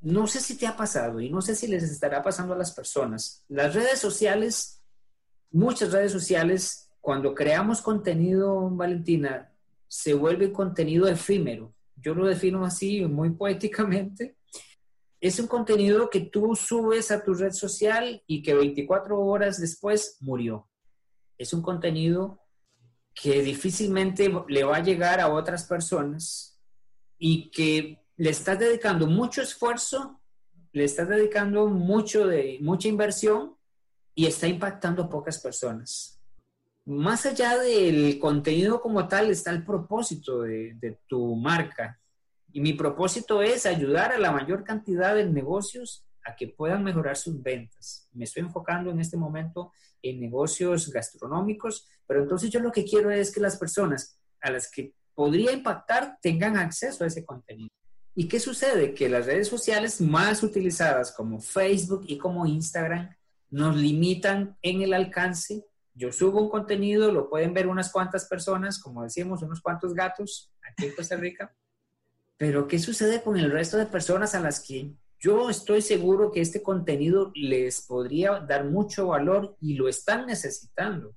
no 0.00 0.26
sé 0.26 0.40
si 0.40 0.56
te 0.56 0.66
ha 0.66 0.76
pasado 0.76 1.20
y 1.20 1.30
no 1.30 1.40
sé 1.40 1.54
si 1.54 1.66
les 1.66 1.82
estará 1.82 2.22
pasando 2.22 2.54
a 2.54 2.58
las 2.58 2.72
personas. 2.72 3.44
Las 3.48 3.74
redes 3.74 3.98
sociales, 3.98 4.82
muchas 5.50 5.92
redes 5.92 6.12
sociales 6.12 6.86
cuando 7.00 7.34
creamos 7.34 7.82
contenido, 7.82 8.68
Valentina, 8.70 9.52
se 9.86 10.12
vuelve 10.14 10.52
contenido 10.52 11.06
efímero. 11.06 11.72
Yo 11.94 12.14
lo 12.14 12.26
defino 12.26 12.64
así, 12.64 13.04
muy 13.04 13.30
poéticamente. 13.30 14.36
Es 15.20 15.38
un 15.38 15.46
contenido 15.46 16.10
que 16.10 16.20
tú 16.20 16.56
subes 16.56 17.10
a 17.10 17.22
tu 17.22 17.34
red 17.34 17.52
social 17.52 18.22
y 18.26 18.42
que 18.42 18.54
24 18.54 19.20
horas 19.20 19.60
después 19.60 20.16
murió. 20.20 20.68
Es 21.38 21.52
un 21.52 21.62
contenido 21.62 22.42
que 23.14 23.40
difícilmente 23.42 24.28
le 24.48 24.64
va 24.64 24.76
a 24.76 24.82
llegar 24.82 25.20
a 25.20 25.32
otras 25.32 25.64
personas 25.64 26.60
y 27.18 27.50
que 27.50 28.04
le 28.16 28.30
estás 28.30 28.58
dedicando 28.58 29.06
mucho 29.06 29.42
esfuerzo, 29.42 30.20
le 30.72 30.84
estás 30.84 31.08
dedicando 31.08 31.66
mucho 31.68 32.26
de, 32.26 32.58
mucha 32.60 32.88
inversión 32.88 33.56
y 34.14 34.26
está 34.26 34.46
impactando 34.46 35.04
a 35.04 35.10
pocas 35.10 35.38
personas. 35.38 36.20
Más 36.86 37.26
allá 37.26 37.58
del 37.58 38.18
contenido 38.18 38.80
como 38.80 39.06
tal 39.08 39.30
está 39.30 39.50
el 39.50 39.64
propósito 39.64 40.42
de, 40.42 40.74
de 40.74 41.00
tu 41.06 41.34
marca. 41.34 42.00
Y 42.52 42.60
mi 42.60 42.72
propósito 42.72 43.42
es 43.42 43.66
ayudar 43.66 44.12
a 44.12 44.18
la 44.18 44.30
mayor 44.32 44.64
cantidad 44.64 45.14
de 45.14 45.26
negocios 45.26 46.06
a 46.24 46.34
que 46.34 46.48
puedan 46.48 46.84
mejorar 46.84 47.16
sus 47.16 47.42
ventas. 47.42 48.08
Me 48.12 48.24
estoy 48.24 48.42
enfocando 48.42 48.90
en 48.90 49.00
este 49.00 49.16
momento 49.16 49.72
en 50.02 50.20
negocios 50.20 50.90
gastronómicos, 50.90 51.86
pero 52.06 52.22
entonces 52.22 52.50
yo 52.50 52.60
lo 52.60 52.72
que 52.72 52.84
quiero 52.84 53.10
es 53.10 53.32
que 53.32 53.40
las 53.40 53.56
personas 53.56 54.18
a 54.40 54.50
las 54.50 54.70
que 54.70 54.94
podría 55.14 55.52
impactar 55.52 56.18
tengan 56.20 56.56
acceso 56.56 57.04
a 57.04 57.06
ese 57.08 57.24
contenido. 57.24 57.70
¿Y 58.18 58.28
qué 58.28 58.40
sucede? 58.40 58.94
Que 58.94 59.10
las 59.10 59.26
redes 59.26 59.46
sociales 59.46 60.00
más 60.00 60.42
utilizadas 60.42 61.12
como 61.12 61.38
Facebook 61.38 62.04
y 62.06 62.16
como 62.16 62.46
Instagram 62.46 63.14
nos 63.50 63.76
limitan 63.76 64.56
en 64.62 64.80
el 64.80 64.94
alcance. 64.94 65.66
Yo 65.92 66.10
subo 66.10 66.40
un 66.40 66.48
contenido, 66.48 67.12
lo 67.12 67.28
pueden 67.28 67.52
ver 67.52 67.66
unas 67.66 67.92
cuantas 67.92 68.24
personas, 68.24 68.78
como 68.78 69.02
decíamos, 69.02 69.42
unos 69.42 69.60
cuantos 69.60 69.92
gatos 69.92 70.50
aquí 70.66 70.86
en 70.86 70.94
Costa 70.94 71.16
Rica. 71.16 71.54
Pero 72.38 72.66
¿qué 72.66 72.78
sucede 72.78 73.20
con 73.20 73.36
el 73.36 73.50
resto 73.50 73.76
de 73.76 73.84
personas 73.84 74.34
a 74.34 74.40
las 74.40 74.60
que 74.60 74.94
yo 75.18 75.50
estoy 75.50 75.82
seguro 75.82 76.32
que 76.32 76.40
este 76.40 76.62
contenido 76.62 77.32
les 77.34 77.82
podría 77.82 78.40
dar 78.40 78.64
mucho 78.64 79.08
valor 79.08 79.58
y 79.60 79.74
lo 79.74 79.88
están 79.88 80.24
necesitando? 80.24 81.14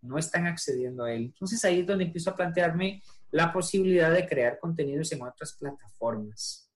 No 0.00 0.16
están 0.16 0.46
accediendo 0.46 1.04
a 1.04 1.12
él. 1.12 1.24
Entonces 1.34 1.62
ahí 1.66 1.80
es 1.80 1.86
donde 1.86 2.04
empiezo 2.04 2.30
a 2.30 2.36
plantearme 2.36 3.02
la 3.30 3.52
posibilidad 3.52 4.12
de 4.12 4.26
crear 4.26 4.58
contenidos 4.58 5.12
en 5.12 5.22
otras 5.22 5.52
plataformas. 5.54 6.70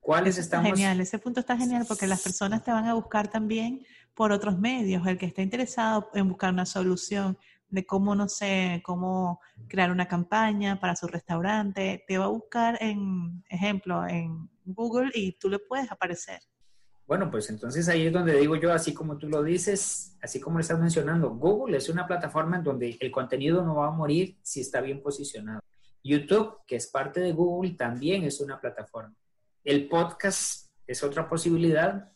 ¿Cuáles 0.00 0.38
estamos? 0.38 0.70
Genial, 0.70 1.00
ese 1.00 1.18
punto 1.18 1.40
está 1.40 1.56
genial 1.56 1.84
porque 1.86 2.06
las 2.06 2.22
personas 2.22 2.64
te 2.64 2.70
van 2.70 2.86
a 2.86 2.94
buscar 2.94 3.28
también 3.28 3.84
por 4.14 4.32
otros 4.32 4.58
medios. 4.58 5.06
El 5.06 5.18
que 5.18 5.26
esté 5.26 5.42
interesado 5.42 6.08
en 6.14 6.28
buscar 6.28 6.52
una 6.52 6.66
solución 6.66 7.38
de 7.68 7.86
cómo, 7.86 8.14
no 8.14 8.28
sé, 8.28 8.82
cómo 8.84 9.40
crear 9.68 9.90
una 9.92 10.08
campaña 10.08 10.80
para 10.80 10.96
su 10.96 11.06
restaurante, 11.06 12.04
te 12.06 12.18
va 12.18 12.24
a 12.24 12.28
buscar 12.28 12.78
en, 12.82 13.44
ejemplo, 13.48 14.06
en 14.06 14.50
Google 14.64 15.10
y 15.14 15.32
tú 15.32 15.48
le 15.48 15.58
puedes 15.58 15.90
aparecer. 15.90 16.40
Bueno, 17.06 17.28
pues 17.30 17.50
entonces 17.50 17.88
ahí 17.88 18.06
es 18.06 18.12
donde 18.12 18.38
digo 18.38 18.54
yo, 18.56 18.72
así 18.72 18.94
como 18.94 19.18
tú 19.18 19.28
lo 19.28 19.42
dices, 19.42 20.16
así 20.22 20.40
como 20.40 20.58
lo 20.58 20.60
estás 20.60 20.78
mencionando, 20.78 21.30
Google 21.30 21.76
es 21.76 21.88
una 21.88 22.06
plataforma 22.06 22.56
en 22.56 22.62
donde 22.62 22.96
el 23.00 23.10
contenido 23.10 23.64
no 23.64 23.76
va 23.76 23.88
a 23.88 23.90
morir 23.90 24.38
si 24.42 24.60
está 24.60 24.80
bien 24.80 25.02
posicionado. 25.02 25.60
YouTube, 26.02 26.58
que 26.66 26.76
es 26.76 26.86
parte 26.86 27.20
de 27.20 27.32
Google, 27.32 27.72
también 27.72 28.24
es 28.24 28.40
una 28.40 28.60
plataforma. 28.60 29.14
El 29.64 29.88
podcast 29.88 30.70
es 30.86 31.02
otra 31.02 31.28
posibilidad. 31.28 32.10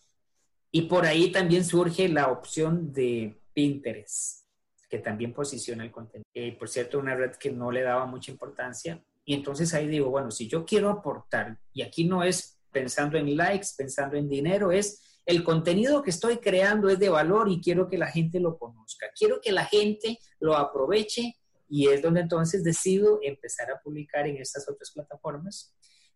Y 0.70 0.82
por 0.82 1.06
ahí 1.06 1.30
también 1.30 1.64
surge 1.64 2.08
la 2.08 2.30
opción 2.32 2.92
de 2.92 3.40
Pinterest, 3.52 4.44
que 4.88 4.98
también 4.98 5.32
posiciona 5.32 5.84
el 5.84 5.92
contenido. 5.92 6.28
Eh, 6.34 6.56
por 6.58 6.68
cierto, 6.68 6.98
una 6.98 7.14
red 7.14 7.32
que 7.36 7.52
no 7.52 7.70
le 7.70 7.82
daba 7.82 8.06
mucha 8.06 8.32
importancia. 8.32 9.00
Y 9.24 9.34
entonces 9.34 9.72
ahí 9.72 9.86
digo, 9.86 10.10
bueno, 10.10 10.30
si 10.32 10.48
yo 10.48 10.64
quiero 10.64 10.90
aportar, 10.90 11.58
y 11.72 11.82
aquí 11.82 12.04
no 12.04 12.24
es 12.24 12.58
pensando 12.72 13.16
en 13.16 13.36
likes, 13.36 13.68
pensando 13.76 14.16
en 14.16 14.28
dinero, 14.28 14.72
es 14.72 15.00
el 15.26 15.42
contenido 15.44 16.02
que 16.02 16.10
estoy 16.10 16.38
creando 16.38 16.88
es 16.88 16.98
de 16.98 17.08
valor 17.08 17.48
y 17.48 17.60
quiero 17.60 17.88
que 17.88 17.96
la 17.96 18.08
gente 18.08 18.40
lo 18.40 18.58
conozca. 18.58 19.06
Quiero 19.16 19.40
que 19.40 19.52
la 19.52 19.64
gente 19.64 20.18
lo 20.40 20.56
aproveche 20.56 21.36
y 21.74 21.88
es 21.88 22.00
donde 22.00 22.20
entonces 22.20 22.62
decido 22.62 23.18
empezar 23.20 23.68
a 23.68 23.80
publicar 23.80 24.28
en 24.28 24.36
estas 24.36 24.68
otras 24.68 24.92
plataformas 24.92 25.74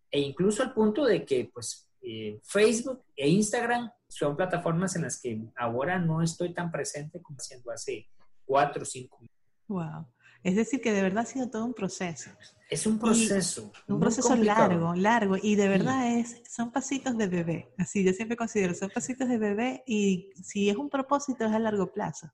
e 0.08 0.20
incluso 0.20 0.62
al 0.62 0.72
punto 0.72 1.04
de 1.04 1.24
que 1.24 1.50
pues 1.52 1.90
eh, 2.00 2.38
Facebook 2.44 3.02
e 3.16 3.28
Instagram 3.28 3.90
son 4.06 4.36
plataformas 4.36 4.94
en 4.94 5.02
las 5.02 5.20
que 5.20 5.42
ahora 5.56 5.98
no 5.98 6.22
estoy 6.22 6.54
tan 6.54 6.70
presente 6.70 7.20
como 7.20 7.40
siendo 7.40 7.72
hace 7.72 8.08
cuatro 8.44 8.82
o 8.82 8.86
cinco 8.86 9.18
años. 9.18 9.32
Wow. 9.66 10.06
Es 10.44 10.54
decir, 10.54 10.80
que 10.80 10.92
de 10.92 11.02
verdad 11.02 11.24
ha 11.24 11.26
sido 11.26 11.50
todo 11.50 11.64
un 11.64 11.74
proceso. 11.74 12.30
Es 12.70 12.86
un 12.86 13.00
proceso. 13.00 13.72
un 13.88 13.98
proceso 13.98 14.36
largo, 14.36 14.94
largo. 14.94 15.36
Y 15.42 15.56
de 15.56 15.66
verdad 15.66 16.16
es, 16.16 16.40
son 16.48 16.70
pasitos 16.70 17.18
de 17.18 17.26
bebé. 17.26 17.74
Así 17.78 18.04
yo 18.04 18.12
siempre 18.12 18.36
considero, 18.36 18.74
son 18.74 18.90
pasitos 18.90 19.28
de 19.28 19.38
bebé 19.38 19.82
y 19.88 20.30
si 20.40 20.70
es 20.70 20.76
un 20.76 20.88
propósito 20.88 21.44
es 21.44 21.50
a 21.50 21.58
largo 21.58 21.92
plazo. 21.92 22.30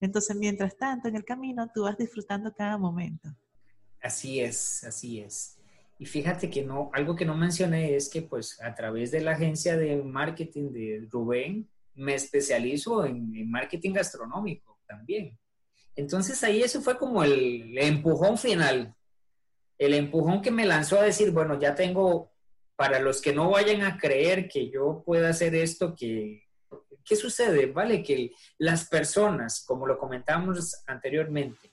Entonces, 0.00 0.34
mientras 0.36 0.76
tanto, 0.76 1.08
en 1.08 1.16
el 1.16 1.24
camino, 1.24 1.70
tú 1.74 1.82
vas 1.82 1.98
disfrutando 1.98 2.52
cada 2.54 2.78
momento. 2.78 3.28
Así 4.00 4.40
es, 4.40 4.82
así 4.84 5.20
es. 5.20 5.58
Y 5.98 6.06
fíjate 6.06 6.48
que 6.48 6.64
no, 6.64 6.90
algo 6.94 7.14
que 7.14 7.26
no 7.26 7.36
mencioné 7.36 7.94
es 7.94 8.08
que 8.08 8.22
pues 8.22 8.58
a 8.62 8.74
través 8.74 9.10
de 9.10 9.20
la 9.20 9.32
agencia 9.32 9.76
de 9.76 10.02
marketing 10.02 10.72
de 10.72 11.06
Rubén, 11.10 11.68
me 11.94 12.14
especializo 12.14 13.04
en, 13.04 13.50
marketing 13.50 13.92
gastronómico 13.92 14.78
también. 14.86 15.38
Entonces 15.94 16.42
ahí 16.42 16.62
eso 16.62 16.80
fue 16.80 16.96
como 16.96 17.22
el, 17.22 17.76
empujón 17.76 18.38
final, 18.38 18.94
el 19.76 19.92
empujón 19.92 20.40
que 20.40 20.50
me 20.50 20.64
lanzó 20.64 20.98
a 20.98 21.02
decir, 21.02 21.32
bueno, 21.32 21.60
ya 21.60 21.74
tengo, 21.74 22.32
para 22.76 22.98
los 23.00 23.20
que 23.20 23.34
no 23.34 23.50
vayan 23.50 23.82
a 23.82 23.98
creer 23.98 24.48
que 24.48 24.70
yo 24.70 25.02
pueda 25.04 25.28
hacer 25.28 25.54
esto, 25.54 25.94
que 25.94 26.44
¿qué 27.10 27.16
sucede? 27.16 27.66
Vale, 27.66 28.04
que 28.04 28.30
las 28.58 28.88
personas, 28.88 29.64
como 29.66 29.84
lo 29.84 29.98
comentamos 29.98 30.80
anteriormente, 30.86 31.72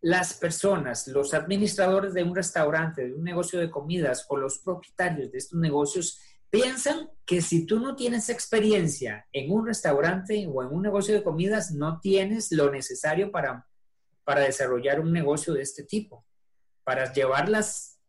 las 0.00 0.32
personas, 0.32 1.08
los 1.08 1.34
administradores 1.34 2.14
de 2.14 2.24
un 2.24 2.34
restaurante, 2.34 3.06
de 3.06 3.12
un 3.12 3.22
negocio 3.22 3.60
de 3.60 3.70
comidas 3.70 4.24
o 4.30 4.38
los 4.38 4.60
propietarios 4.60 5.30
de 5.30 5.36
estos 5.36 5.60
negocios 5.60 6.18
piensan 6.48 7.10
que 7.26 7.42
si 7.42 7.66
tú 7.66 7.80
no 7.80 7.94
tienes 7.94 8.30
experiencia 8.30 9.26
en 9.30 9.52
un 9.52 9.66
restaurante 9.66 10.48
o 10.50 10.62
en 10.62 10.68
un 10.68 10.80
negocio 10.80 11.14
de 11.14 11.22
comidas, 11.22 11.72
no 11.72 12.00
tienes 12.00 12.50
lo 12.50 12.70
necesario 12.70 13.30
para, 13.30 13.68
para 14.24 14.40
desarrollar 14.40 15.00
un 15.00 15.12
negocio 15.12 15.52
de 15.52 15.60
este 15.60 15.84
tipo, 15.84 16.24
para 16.82 17.12
llevar 17.12 17.50
las 17.50 18.00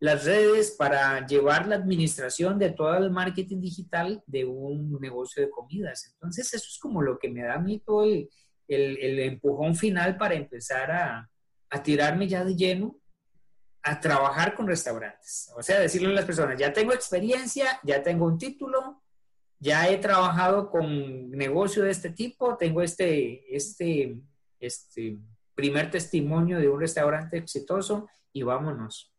las 0.00 0.24
redes 0.24 0.70
para 0.72 1.26
llevar 1.26 1.68
la 1.68 1.76
administración 1.76 2.58
de 2.58 2.70
todo 2.70 2.96
el 2.96 3.10
marketing 3.10 3.60
digital 3.60 4.22
de 4.26 4.46
un 4.46 4.98
negocio 4.98 5.42
de 5.42 5.50
comidas. 5.50 6.10
Entonces, 6.14 6.52
eso 6.54 6.66
es 6.68 6.78
como 6.78 7.02
lo 7.02 7.18
que 7.18 7.28
me 7.28 7.42
da 7.42 7.54
a 7.54 7.60
mí 7.60 7.80
todo 7.80 8.04
el, 8.04 8.28
empujón 8.66 9.74
final 9.74 10.16
para 10.16 10.34
empezar 10.34 10.90
a, 10.90 11.30
a, 11.68 11.82
tirarme 11.82 12.28
ya 12.28 12.44
de 12.44 12.56
lleno 12.56 12.96
a 13.82 14.00
trabajar 14.00 14.54
con 14.54 14.66
restaurantes. 14.66 15.52
O 15.56 15.62
sea, 15.62 15.80
decirle 15.80 16.08
a 16.08 16.12
las 16.12 16.24
personas, 16.24 16.58
ya 16.58 16.72
tengo 16.72 16.94
experiencia, 16.94 17.78
ya 17.82 18.02
tengo 18.02 18.26
un 18.26 18.38
título, 18.38 19.02
ya 19.58 19.88
he 19.88 19.98
trabajado 19.98 20.70
con 20.70 21.30
negocio 21.30 21.82
de 21.82 21.90
este 21.90 22.10
tipo, 22.10 22.56
tengo 22.56 22.80
este, 22.80 23.54
este, 23.54 24.18
este 24.58 25.18
primer 25.54 25.90
testimonio 25.90 26.58
de 26.58 26.70
un 26.70 26.80
restaurante 26.80 27.36
exitoso 27.36 28.08
y 28.32 28.42
vámonos. 28.42 29.09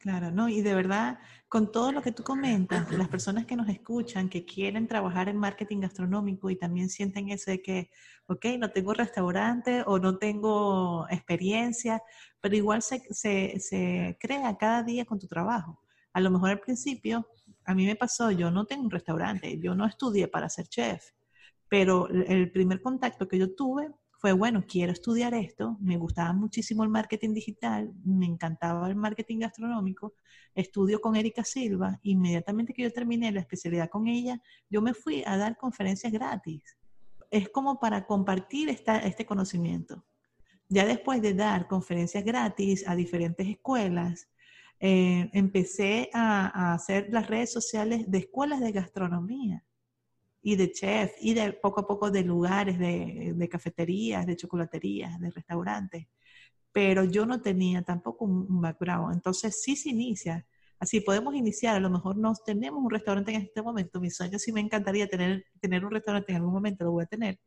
Claro, 0.00 0.30
no, 0.30 0.48
y 0.48 0.62
de 0.62 0.74
verdad, 0.74 1.18
con 1.46 1.70
todo 1.72 1.92
lo 1.92 2.00
que 2.00 2.10
tú 2.10 2.22
comentas, 2.24 2.90
las 2.90 3.08
personas 3.10 3.44
que 3.44 3.54
nos 3.54 3.68
escuchan, 3.68 4.30
que 4.30 4.46
quieren 4.46 4.88
trabajar 4.88 5.28
en 5.28 5.36
marketing 5.36 5.80
gastronómico 5.80 6.48
y 6.48 6.56
también 6.56 6.88
sienten 6.88 7.28
eso 7.28 7.50
de 7.50 7.60
que, 7.60 7.90
ok, 8.26 8.46
no 8.58 8.70
tengo 8.70 8.94
restaurante 8.94 9.82
o 9.86 9.98
no 9.98 10.16
tengo 10.16 11.06
experiencia, 11.10 12.02
pero 12.40 12.56
igual 12.56 12.80
se, 12.80 13.02
se, 13.12 13.60
se 13.60 14.16
crea 14.18 14.56
cada 14.56 14.82
día 14.82 15.04
con 15.04 15.18
tu 15.18 15.26
trabajo. 15.26 15.82
A 16.14 16.20
lo 16.20 16.30
mejor 16.30 16.48
al 16.48 16.60
principio, 16.60 17.28
a 17.66 17.74
mí 17.74 17.84
me 17.84 17.94
pasó, 17.94 18.30
yo 18.30 18.50
no 18.50 18.64
tengo 18.64 18.84
un 18.84 18.90
restaurante, 18.90 19.58
yo 19.60 19.74
no 19.74 19.84
estudié 19.84 20.28
para 20.28 20.48
ser 20.48 20.66
chef, 20.66 21.10
pero 21.68 22.08
el 22.08 22.50
primer 22.50 22.80
contacto 22.80 23.28
que 23.28 23.38
yo 23.38 23.54
tuve 23.54 23.90
fue, 24.20 24.32
bueno, 24.32 24.62
quiero 24.68 24.92
estudiar 24.92 25.32
esto, 25.32 25.78
me 25.80 25.96
gustaba 25.96 26.34
muchísimo 26.34 26.84
el 26.84 26.90
marketing 26.90 27.32
digital, 27.32 27.90
me 28.04 28.26
encantaba 28.26 28.86
el 28.86 28.94
marketing 28.94 29.38
gastronómico, 29.38 30.12
estudio 30.54 31.00
con 31.00 31.16
Erika 31.16 31.42
Silva, 31.42 31.98
inmediatamente 32.02 32.74
que 32.74 32.82
yo 32.82 32.92
terminé 32.92 33.32
la 33.32 33.40
especialidad 33.40 33.88
con 33.88 34.08
ella, 34.08 34.38
yo 34.68 34.82
me 34.82 34.92
fui 34.92 35.24
a 35.26 35.38
dar 35.38 35.56
conferencias 35.56 36.12
gratis. 36.12 36.76
Es 37.30 37.48
como 37.48 37.80
para 37.80 38.04
compartir 38.04 38.68
esta, 38.68 38.98
este 38.98 39.24
conocimiento. 39.24 40.04
Ya 40.68 40.84
después 40.84 41.22
de 41.22 41.32
dar 41.32 41.66
conferencias 41.66 42.22
gratis 42.22 42.86
a 42.86 42.94
diferentes 42.96 43.48
escuelas, 43.48 44.28
eh, 44.80 45.30
empecé 45.32 46.10
a, 46.12 46.72
a 46.72 46.74
hacer 46.74 47.08
las 47.10 47.26
redes 47.26 47.54
sociales 47.54 48.10
de 48.10 48.18
escuelas 48.18 48.60
de 48.60 48.72
gastronomía 48.72 49.64
y 50.42 50.56
de 50.56 50.72
chef 50.72 51.12
y 51.20 51.34
de 51.34 51.52
poco 51.52 51.80
a 51.80 51.86
poco 51.86 52.10
de 52.10 52.22
lugares, 52.24 52.78
de, 52.78 53.32
de, 53.36 53.48
cafeterías, 53.48 54.26
de 54.26 54.36
chocolaterías, 54.36 55.20
de 55.20 55.30
restaurantes. 55.30 56.06
pero 56.72 57.04
yo 57.04 57.26
no 57.26 57.42
tenía 57.42 57.82
tampoco 57.82 58.24
un 58.26 58.60
background. 58.60 59.14
Entonces 59.14 59.60
sí 59.62 59.76
se 59.76 59.90
inicia. 59.90 60.46
Así 60.80 61.00
podemos 61.02 61.34
iniciar, 61.34 61.76
a 61.76 61.80
lo 61.80 61.90
mejor 61.90 62.16
no 62.16 62.32
tenemos 62.34 62.82
un 62.82 62.90
restaurante 62.90 63.34
en 63.34 63.42
este 63.42 63.62
momento. 63.62 64.00
Mi 64.00 64.10
sueño 64.10 64.38
sí 64.38 64.50
me 64.52 64.60
encantaría 64.60 65.08
tener, 65.08 65.44
tener 65.60 65.84
un 65.84 65.90
restaurante 65.92 66.32
en 66.32 66.36
algún 66.36 66.54
momento, 66.54 66.84
lo 66.84 66.92
voy 66.92 67.04
a 67.04 67.06
tener, 67.06 67.38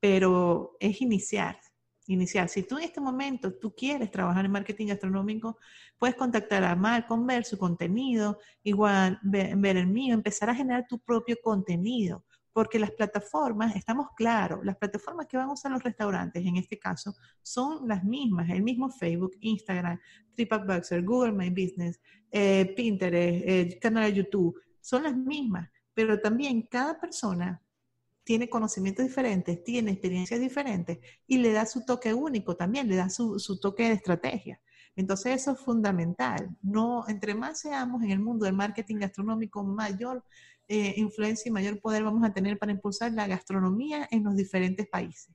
pero 0.00 0.76
es 0.80 1.00
iniciar, 1.00 1.58
iniciar. 2.06 2.48
Si 2.48 2.62
tú 2.62 2.78
en 2.78 2.84
este 2.84 3.00
momento 3.00 3.54
tú 3.54 3.74
quieres 3.74 4.10
trabajar 4.10 4.44
en 4.44 4.52
marketing 4.52 4.88
gastronómico, 4.88 5.58
puedes 5.98 6.16
contactar 6.16 6.64
a 6.64 6.76
Malcolm, 6.76 7.26
ver 7.26 7.44
su 7.44 7.58
contenido, 7.58 8.38
igual 8.62 9.18
ver 9.22 9.76
el 9.76 9.86
mío, 9.86 10.14
empezar 10.14 10.50
a 10.50 10.54
generar 10.54 10.86
tu 10.88 10.98
propio 10.98 11.36
contenido 11.42 12.24
porque 12.54 12.78
las 12.78 12.92
plataformas, 12.92 13.74
estamos 13.74 14.06
claros, 14.16 14.64
las 14.64 14.76
plataformas 14.76 15.26
que 15.26 15.36
van 15.36 15.48
a 15.48 15.52
usar 15.52 15.72
los 15.72 15.82
restaurantes 15.82 16.46
en 16.46 16.56
este 16.56 16.78
caso 16.78 17.14
son 17.42 17.86
las 17.88 18.04
mismas, 18.04 18.48
el 18.48 18.62
mismo 18.62 18.88
Facebook, 18.88 19.32
Instagram, 19.40 19.98
TripAdvisor, 20.34 21.02
Google 21.02 21.32
My 21.32 21.50
Business, 21.50 22.00
eh, 22.30 22.72
Pinterest, 22.76 23.80
canal 23.80 24.04
de 24.04 24.18
YouTube, 24.18 24.54
son 24.80 25.02
las 25.02 25.16
mismas, 25.16 25.68
pero 25.92 26.20
también 26.20 26.62
cada 26.62 26.98
persona 26.98 27.60
tiene 28.24 28.48
conocimientos 28.48 29.04
diferentes, 29.04 29.62
tiene 29.62 29.92
experiencias 29.92 30.40
diferentes 30.40 30.98
y 31.26 31.38
le 31.38 31.52
da 31.52 31.66
su 31.66 31.84
toque 31.84 32.14
único 32.14 32.56
también, 32.56 32.88
le 32.88 32.96
da 32.96 33.10
su, 33.10 33.38
su 33.38 33.60
toque 33.60 33.84
de 33.84 33.94
estrategia. 33.94 34.60
Entonces 34.96 35.36
eso 35.42 35.52
es 35.52 35.60
fundamental. 35.60 36.48
No, 36.62 37.04
entre 37.08 37.34
más 37.34 37.60
seamos 37.60 38.02
en 38.02 38.10
el 38.10 38.20
mundo 38.20 38.46
del 38.46 38.54
marketing 38.54 38.96
gastronómico, 38.96 39.62
mayor 39.62 40.24
eh, 40.66 40.94
influencia 40.96 41.48
y 41.48 41.52
mayor 41.52 41.80
poder 41.80 42.04
vamos 42.04 42.24
a 42.24 42.32
tener 42.32 42.58
para 42.58 42.72
impulsar 42.72 43.12
la 43.12 43.26
gastronomía 43.26 44.08
en 44.10 44.24
los 44.24 44.34
diferentes 44.34 44.88
países. 44.88 45.34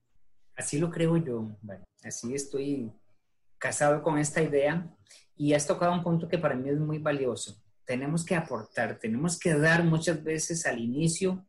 Así 0.55 0.79
lo 0.79 0.89
creo 0.89 1.17
yo. 1.17 1.55
Así 2.03 2.33
estoy 2.33 2.91
casado 3.57 4.01
con 4.01 4.17
esta 4.17 4.41
idea 4.41 4.89
y 5.35 5.53
has 5.53 5.67
tocado 5.67 5.93
un 5.93 6.03
punto 6.03 6.27
que 6.27 6.37
para 6.37 6.55
mí 6.55 6.69
es 6.69 6.79
muy 6.79 6.97
valioso. 6.97 7.61
Tenemos 7.85 8.25
que 8.25 8.35
aportar, 8.35 8.97
tenemos 8.99 9.37
que 9.37 9.53
dar 9.53 9.83
muchas 9.83 10.23
veces 10.23 10.65
al 10.65 10.79
inicio 10.79 11.45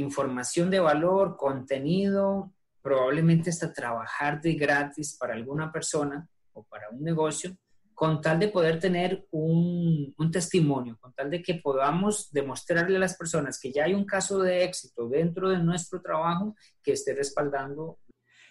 información 0.00 0.70
de 0.70 0.80
valor, 0.80 1.36
contenido, 1.36 2.52
probablemente 2.82 3.50
hasta 3.50 3.72
trabajar 3.72 4.40
de 4.40 4.54
gratis 4.54 5.16
para 5.18 5.34
alguna 5.34 5.70
persona 5.70 6.28
o 6.52 6.64
para 6.64 6.88
un 6.90 7.02
negocio 7.02 7.56
con 7.98 8.20
tal 8.20 8.38
de 8.38 8.46
poder 8.46 8.78
tener 8.78 9.26
un, 9.32 10.14
testimonio, 10.30 10.96
con 11.00 11.12
tal 11.14 11.30
de 11.32 11.42
que 11.42 11.54
podamos 11.54 12.30
demostrarle 12.30 12.96
a 12.96 13.00
las 13.00 13.16
personas 13.16 13.58
que 13.58 13.72
ya 13.72 13.86
hay 13.86 13.94
un 13.94 14.04
caso 14.04 14.38
de 14.38 14.62
éxito 14.62 15.08
dentro 15.08 15.48
de 15.48 15.58
nuestro 15.58 16.00
trabajo 16.00 16.54
que 16.80 16.92
esté 16.92 17.12
respaldando. 17.12 17.98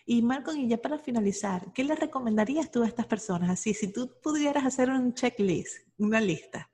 Y 0.06 0.22
Marco, 0.22 0.54
y 0.54 0.68
ya 0.68 0.78
para 0.78 1.00
finalizar, 1.00 1.72
¿qué 1.74 1.86
le 1.86 1.96
recomendarías 1.96 2.70
tú 2.72 2.84
a 2.84 2.88
estas 2.88 3.06
personas? 3.06 3.50
Así, 3.50 3.74
si 3.74 3.94
tú 3.94 4.12
pudieras 4.22 4.66
hacer 4.66 4.90
un 4.90 5.14
checklist, 5.14 5.88
una 5.98 6.20
lista, 6.20 6.70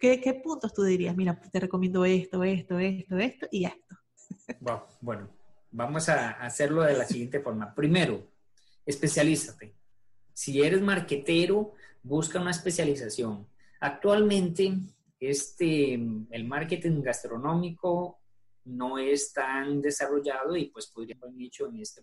¿qué, 0.00 0.20
¿qué, 0.20 0.34
puntos 0.34 0.72
tú 0.72 0.82
dirías? 0.82 1.16
Mira, 1.16 1.40
te 1.40 1.60
recomiendo 1.60 2.04
esto, 2.04 2.42
esto, 2.44 2.78
esto, 2.78 3.18
esto 3.18 3.46
y 3.50 3.64
esto. 3.66 3.96
bueno, 5.00 5.30
vamos 5.70 6.08
a 6.08 6.30
hacerlo 6.30 6.82
de 6.82 6.96
la 6.96 7.04
siguiente 7.04 7.40
forma. 7.40 7.74
Primero, 7.74 8.26
especialízate 8.84 9.78
si 10.38 10.62
eres 10.62 10.80
marquetero, 10.80 11.72
busca 12.00 12.40
una 12.40 12.52
especialización. 12.52 13.48
Actualmente, 13.80 14.72
este, 15.18 15.94
el 15.94 16.44
marketing 16.44 17.02
gastronómico 17.02 18.20
no 18.68 18.98
es 18.98 19.32
tan 19.32 19.80
desarrollado 19.80 20.56
y 20.56 20.66
pues 20.66 20.86
podría 20.88 21.16
haber 21.20 21.34
dicho 21.34 21.66
en 21.66 21.80
este 21.80 22.02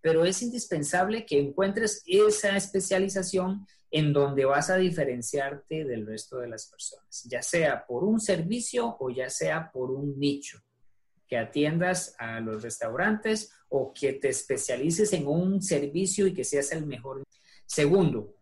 pero 0.00 0.24
es 0.24 0.42
indispensable 0.42 1.24
que 1.24 1.38
encuentres 1.38 2.02
esa 2.06 2.56
especialización 2.56 3.66
en 3.90 4.12
donde 4.12 4.44
vas 4.44 4.70
a 4.70 4.76
diferenciarte 4.76 5.84
del 5.84 6.06
resto 6.06 6.38
de 6.38 6.48
las 6.48 6.68
personas, 6.68 7.24
ya 7.24 7.42
sea 7.42 7.84
por 7.86 8.04
un 8.04 8.20
servicio 8.20 8.96
o 9.00 9.10
ya 9.10 9.28
sea 9.28 9.70
por 9.72 9.90
un 9.90 10.18
nicho, 10.18 10.62
que 11.26 11.36
atiendas 11.36 12.14
a 12.18 12.40
los 12.40 12.62
restaurantes 12.62 13.52
o 13.68 13.92
que 13.92 14.12
te 14.12 14.28
especialices 14.28 15.12
en 15.12 15.26
un 15.26 15.60
servicio 15.62 16.26
y 16.26 16.34
que 16.34 16.44
seas 16.44 16.72
el 16.72 16.86
mejor. 16.86 17.22
Segundo, 17.66 18.34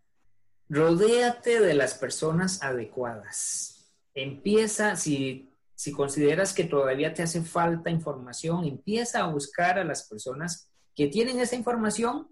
rodéate 0.68 1.60
de 1.60 1.74
las 1.74 1.94
personas 1.94 2.62
adecuadas. 2.62 3.94
Empieza, 4.14 4.96
si, 4.96 5.47
si 5.78 5.92
consideras 5.92 6.54
que 6.54 6.64
todavía 6.64 7.14
te 7.14 7.22
hace 7.22 7.40
falta 7.40 7.88
información, 7.88 8.64
empieza 8.64 9.20
a 9.20 9.30
buscar 9.30 9.78
a 9.78 9.84
las 9.84 10.08
personas 10.08 10.72
que 10.92 11.06
tienen 11.06 11.38
esa 11.38 11.54
información 11.54 12.26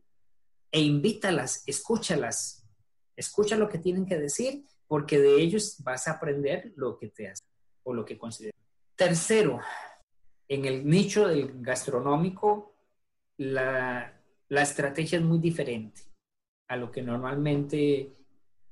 e 0.72 0.80
invítalas, 0.80 1.62
escúchalas, 1.64 2.66
escucha 3.14 3.56
lo 3.56 3.68
que 3.68 3.78
tienen 3.78 4.04
que 4.04 4.18
decir, 4.18 4.64
porque 4.88 5.20
de 5.20 5.40
ellos 5.40 5.76
vas 5.85 6.09
a 6.09 6.12
aprender 6.14 6.72
lo 6.74 6.98
que 6.98 7.09
te 7.09 7.28
hace 7.28 7.44
o 7.85 7.94
lo 7.94 8.04
que 8.04 8.18
consideras. 8.18 8.61
Tercero, 8.96 9.61
en 10.48 10.64
el 10.64 10.85
nicho 10.85 11.28
del 11.28 11.62
gastronómico, 11.62 12.74
la, 13.37 14.20
la 14.48 14.62
estrategia 14.62 15.18
es 15.18 15.24
muy 15.24 15.38
diferente 15.38 16.02
a 16.66 16.76
lo 16.76 16.90
que 16.90 17.00
normalmente 17.00 18.12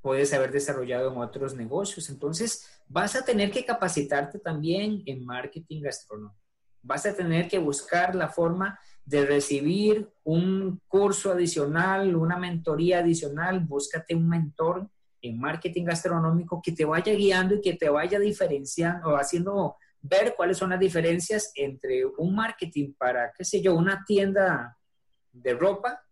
puedes 0.01 0.33
haber 0.35 0.51
desarrollado 0.51 1.13
en 1.13 1.19
otros 1.19 1.55
negocios. 1.55 2.11
Entonces, 2.11 2.74
vas 2.87 3.17
a 3.17 3.25
tener 3.25 3.51
que 3.51 3.65
capacitarte 3.65 4.39
también 4.39 5.03
en 5.07 5.25
marketing 5.25 5.83
gastronómico. 5.83 6.41
Vas 6.83 7.07
a 7.07 7.15
tener 7.15 7.49
que 7.49 7.59
buscar 7.59 8.15
la 8.15 8.29
forma 8.29 8.79
de 9.05 9.25
recibir 9.25 10.11
un 10.23 10.81
curso 10.87 11.33
adicional, 11.33 12.15
una 12.15 12.39
mentoría 12.39 12.99
adicional. 12.99 13.61
Búscate 13.61 14.15
un 14.15 14.29
mentor 14.29 14.89
en 15.23 15.39
marketing 15.39 15.85
gastronómico 15.85 16.61
que 16.63 16.73
te 16.73 16.85
vaya 16.85 17.13
guiando 17.15 17.55
y 17.55 17.61
que 17.61 17.75
te 17.75 17.89
vaya 17.89 18.19
diferenciando 18.19 19.17
haciendo 19.17 19.77
ver 20.03 20.35
cuáles 20.37 20.59
son 20.59 20.71
las 20.71 20.81
diferencias 20.81 21.51
entre 21.55 22.05
un 22.05 22.35
marketing 22.35 22.93
para, 22.93 23.33
qué 23.33 23.45
sé 23.45 23.63
yo, 23.63 23.75
una 23.75 24.05
tienda 24.05 24.77
de 25.33 25.55
ropa 25.55 26.03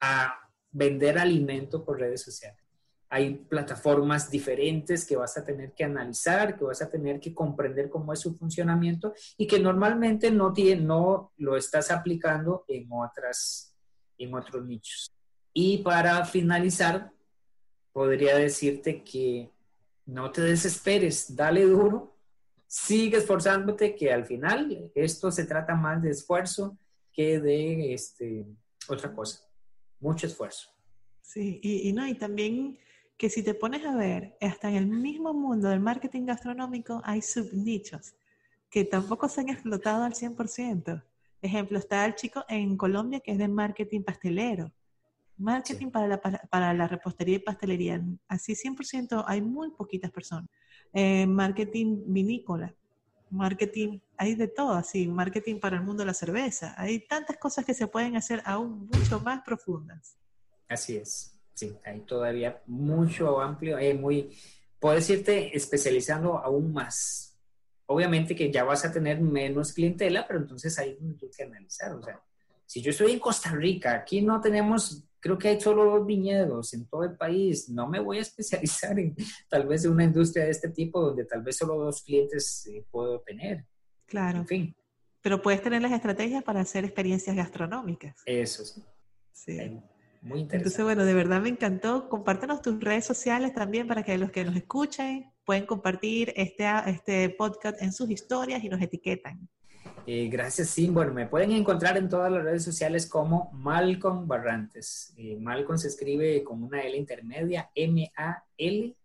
a 0.00 0.38
vender 0.70 1.18
alimento 1.18 1.82
por 1.82 1.98
redes 1.98 2.22
sociales. 2.22 2.65
Hay 3.08 3.34
plataformas 3.34 4.30
diferentes 4.30 5.06
que 5.06 5.16
vas 5.16 5.36
a 5.36 5.44
tener 5.44 5.72
que 5.72 5.84
analizar, 5.84 6.56
que 6.56 6.64
vas 6.64 6.82
a 6.82 6.90
tener 6.90 7.20
que 7.20 7.32
comprender 7.32 7.88
cómo 7.88 8.12
es 8.12 8.20
su 8.20 8.36
funcionamiento 8.36 9.14
y 9.36 9.46
que 9.46 9.60
normalmente 9.60 10.30
no, 10.30 10.52
tiene, 10.52 10.82
no 10.82 11.32
lo 11.36 11.56
estás 11.56 11.90
aplicando 11.90 12.64
en, 12.68 12.88
otras, 12.90 13.74
en 14.18 14.34
otros 14.34 14.64
nichos. 14.64 15.10
Y 15.52 15.78
para 15.78 16.24
finalizar, 16.24 17.12
podría 17.92 18.36
decirte 18.36 19.02
que 19.02 19.50
no 20.06 20.30
te 20.30 20.42
desesperes, 20.42 21.34
dale 21.34 21.64
duro, 21.64 22.16
sigue 22.66 23.18
esforzándote, 23.18 23.94
que 23.94 24.12
al 24.12 24.26
final 24.26 24.90
esto 24.94 25.30
se 25.30 25.46
trata 25.46 25.74
más 25.74 26.02
de 26.02 26.10
esfuerzo 26.10 26.76
que 27.12 27.40
de 27.40 27.94
este, 27.94 28.46
otra 28.88 29.14
cosa 29.14 29.46
mucho 30.00 30.26
esfuerzo. 30.26 30.68
Sí, 31.22 31.60
y, 31.62 31.92
no, 31.92 32.06
y 32.06 32.14
también 32.14 32.78
que 33.16 33.30
si 33.30 33.42
te 33.42 33.54
pones 33.54 33.84
a 33.84 33.96
ver, 33.96 34.36
hasta 34.40 34.68
en 34.68 34.76
el 34.76 34.86
mismo 34.86 35.32
mundo 35.32 35.68
del 35.68 35.80
marketing 35.80 36.26
gastronómico 36.26 37.00
hay 37.04 37.22
subnichos 37.22 38.14
que 38.70 38.84
tampoco 38.84 39.28
se 39.28 39.40
han 39.40 39.48
explotado 39.48 40.04
al 40.04 40.14
100%. 40.14 41.02
Ejemplo, 41.40 41.78
está 41.78 42.04
el 42.04 42.14
chico 42.14 42.44
en 42.48 42.76
Colombia 42.76 43.20
que 43.20 43.32
es 43.32 43.38
de 43.38 43.48
marketing 43.48 44.02
pastelero. 44.02 44.72
Marketing 45.38 45.90
para, 45.90 46.08
la, 46.08 46.20
para 46.20 46.74
la 46.74 46.88
repostería 46.88 47.36
y 47.36 47.40
pastelería. 47.40 48.02
Así 48.28 48.54
100% 48.54 49.24
hay 49.26 49.42
muy 49.42 49.70
poquitas 49.70 50.10
personas. 50.10 50.50
Eh, 50.92 51.26
marketing 51.26 52.02
vinícola 52.06 52.74
marketing, 53.30 53.98
hay 54.16 54.34
de 54.34 54.48
todo, 54.48 54.72
así, 54.72 55.08
marketing 55.08 55.58
para 55.58 55.76
el 55.76 55.82
mundo 55.82 56.02
de 56.02 56.06
la 56.06 56.14
cerveza. 56.14 56.74
Hay 56.76 57.00
tantas 57.00 57.36
cosas 57.38 57.64
que 57.64 57.74
se 57.74 57.86
pueden 57.86 58.16
hacer 58.16 58.42
aún 58.44 58.88
mucho 58.92 59.20
más 59.20 59.42
profundas. 59.42 60.16
Así 60.68 60.96
es, 60.96 61.35
sí, 61.56 61.76
hay 61.84 62.00
todavía 62.00 62.62
mucho 62.66 63.40
amplio, 63.40 63.76
hay 63.76 63.94
muy, 63.94 64.30
puedes 64.78 65.10
irte 65.10 65.56
especializando 65.56 66.38
aún 66.38 66.72
más. 66.72 67.36
Obviamente 67.86 68.36
que 68.36 68.52
ya 68.52 68.62
vas 68.64 68.84
a 68.84 68.92
tener 68.92 69.20
menos 69.20 69.72
clientela, 69.72 70.26
pero 70.26 70.40
entonces 70.40 70.78
ahí 70.78 70.98
es 71.20 71.36
que 71.36 71.42
analizar, 71.42 71.92
o 71.94 72.02
sea, 72.02 72.20
si 72.66 72.82
yo 72.82 72.90
estoy 72.90 73.12
en 73.12 73.20
Costa 73.20 73.50
Rica, 73.52 73.94
aquí 73.94 74.20
no 74.22 74.40
tenemos 74.40 75.06
creo 75.26 75.38
que 75.38 75.48
hay 75.48 75.60
solo 75.60 75.84
dos 75.84 76.06
viñedos 76.06 76.72
en 76.74 76.86
todo 76.86 77.02
el 77.02 77.16
país. 77.16 77.68
No 77.68 77.88
me 77.88 77.98
voy 77.98 78.18
a 78.18 78.22
especializar 78.22 78.96
en 78.98 79.16
tal 79.48 79.66
vez 79.66 79.84
en 79.84 79.92
una 79.92 80.04
industria 80.04 80.44
de 80.44 80.50
este 80.50 80.68
tipo 80.68 81.00
donde 81.00 81.24
tal 81.24 81.42
vez 81.42 81.56
solo 81.56 81.76
dos 81.76 82.02
clientes 82.02 82.64
eh, 82.66 82.84
puedo 82.90 83.20
tener. 83.20 83.64
Claro. 84.06 84.38
En 84.38 84.46
fin. 84.46 84.76
Pero 85.22 85.42
puedes 85.42 85.60
tener 85.62 85.82
las 85.82 85.90
estrategias 85.90 86.44
para 86.44 86.60
hacer 86.60 86.84
experiencias 86.84 87.34
gastronómicas. 87.34 88.22
Eso 88.24 88.64
sí. 88.64 88.84
Sí. 89.32 89.80
Muy 90.22 90.40
interesante. 90.40 90.56
Entonces, 90.56 90.84
bueno, 90.84 91.04
de 91.04 91.14
verdad 91.14 91.40
me 91.40 91.48
encantó. 91.48 92.08
Compártanos 92.08 92.62
tus 92.62 92.80
redes 92.80 93.04
sociales 93.04 93.54
también 93.54 93.86
para 93.86 94.02
que 94.02 94.18
los 94.18 94.30
que 94.30 94.44
nos 94.44 94.56
escuchen 94.56 95.32
pueden 95.44 95.66
compartir 95.66 96.32
este, 96.36 96.66
este 96.86 97.30
podcast 97.30 97.80
en 97.80 97.92
sus 97.92 98.10
historias 98.10 98.62
y 98.64 98.68
nos 98.68 98.80
etiquetan. 98.82 99.48
Eh, 100.06 100.28
gracias, 100.28 100.70
sí. 100.70 100.88
Bueno, 100.88 101.12
me 101.12 101.26
pueden 101.26 101.50
encontrar 101.52 101.96
en 101.96 102.08
todas 102.08 102.30
las 102.30 102.44
redes 102.44 102.62
sociales 102.62 103.06
como 103.06 103.50
Malcolm 103.52 104.28
Barrantes. 104.28 105.12
Eh, 105.16 105.36
Malcolm 105.40 105.78
se 105.78 105.88
escribe 105.88 106.44
con 106.44 106.62
una 106.62 106.80
L 106.82 106.96
intermedia, 106.96 107.70
M-A-L-C-O-L-M. 107.74 108.96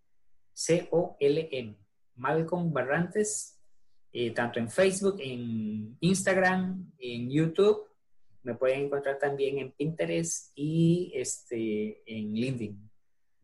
Malcolm 2.15 2.71
Barrantes, 2.71 3.58
eh, 4.13 4.30
tanto 4.32 4.60
en 4.60 4.69
Facebook, 4.69 5.15
en 5.19 5.97
Instagram, 6.02 6.91
en 7.00 7.32
YouTube. 7.32 7.88
Me 8.44 8.56
pueden 8.56 8.86
encontrar 8.86 9.20
también 9.20 9.60
en 9.60 9.72
Pinterest 9.72 10.52
y 10.56 11.12
este, 11.16 12.02
en 12.06 12.34
LinkedIn. 12.34 12.90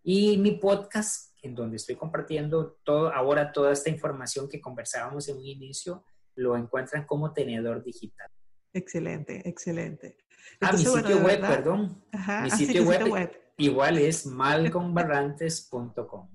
Y 0.03 0.37
mi 0.37 0.51
podcast, 0.51 1.35
en 1.41 1.53
donde 1.53 1.75
estoy 1.75 1.95
compartiendo 1.95 2.77
todo, 2.83 3.13
ahora 3.13 3.51
toda 3.51 3.73
esta 3.73 3.89
información 3.89 4.47
que 4.47 4.61
conversábamos 4.61 5.27
en 5.27 5.37
un 5.37 5.45
inicio, 5.45 6.05
lo 6.35 6.55
encuentran 6.55 7.05
como 7.05 7.33
tenedor 7.33 7.83
digital. 7.83 8.29
Excelente, 8.73 9.47
excelente. 9.47 10.17
ah, 10.61 10.71
mi 10.71 10.77
sitio 10.77 11.19
web, 11.19 11.41
perdón. 11.41 12.03
mi 12.43 12.51
sitio, 12.51 12.83
web, 12.83 13.31
igual 13.57 13.97
es 13.97 14.25
malcombarrantes.com. 14.25 16.29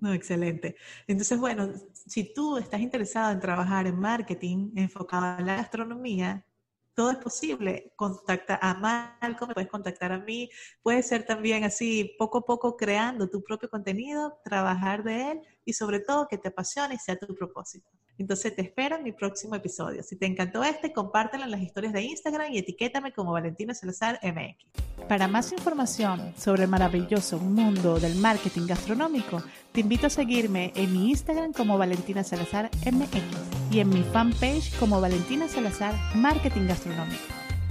No, 0.00 0.14
excelente. 0.14 0.76
Entonces, 1.06 1.38
bueno, 1.38 1.72
si 1.92 2.32
tú 2.32 2.56
estás 2.56 2.80
interesado 2.80 3.32
en 3.32 3.40
trabajar 3.40 3.86
en 3.86 3.98
marketing 3.98 4.72
enfocado 4.76 5.38
en 5.38 5.46
la 5.46 5.56
gastronomía, 5.56 6.46
todo 6.94 7.10
es 7.10 7.18
posible. 7.18 7.92
Contacta 7.96 8.58
a 8.60 8.74
Malcolm, 8.74 9.52
puedes 9.52 9.70
contactar 9.70 10.12
a 10.12 10.18
mí. 10.18 10.50
Puede 10.82 11.02
ser 11.02 11.24
también 11.24 11.64
así, 11.64 12.14
poco 12.18 12.38
a 12.38 12.44
poco 12.44 12.76
creando 12.76 13.28
tu 13.28 13.42
propio 13.42 13.68
contenido, 13.68 14.38
trabajar 14.44 15.02
de 15.02 15.32
él 15.32 15.40
y 15.64 15.72
sobre 15.72 16.00
todo 16.00 16.28
que 16.28 16.38
te 16.38 16.48
apasione 16.48 16.94
y 16.94 16.98
sea 16.98 17.16
tu 17.16 17.34
propósito. 17.34 17.88
Entonces 18.20 18.54
te 18.54 18.60
espero 18.60 18.96
en 18.96 19.02
mi 19.02 19.12
próximo 19.12 19.54
episodio. 19.54 20.02
Si 20.02 20.14
te 20.14 20.26
encantó 20.26 20.62
este, 20.62 20.92
compártelo 20.92 21.44
en 21.44 21.50
las 21.50 21.62
historias 21.62 21.94
de 21.94 22.02
Instagram 22.02 22.52
y 22.52 22.58
etiquétame 22.58 23.12
como 23.12 23.32
Valentina 23.32 23.72
Salazar 23.72 24.20
MX. 24.22 25.08
Para 25.08 25.26
más 25.26 25.52
información 25.52 26.34
sobre 26.36 26.64
el 26.64 26.68
maravilloso 26.68 27.38
mundo 27.38 27.98
del 27.98 28.16
marketing 28.16 28.66
gastronómico, 28.66 29.42
te 29.72 29.80
invito 29.80 30.08
a 30.08 30.10
seguirme 30.10 30.70
en 30.76 30.92
mi 30.92 31.08
Instagram 31.08 31.54
como 31.54 31.78
Valentina 31.78 32.22
Salazar 32.22 32.68
MX 32.84 33.22
y 33.70 33.80
en 33.80 33.88
mi 33.88 34.02
fanpage 34.02 34.78
como 34.78 35.00
Valentina 35.00 35.48
Salazar 35.48 35.94
Marketing 36.14 36.66
Gastronómico. 36.68 37.22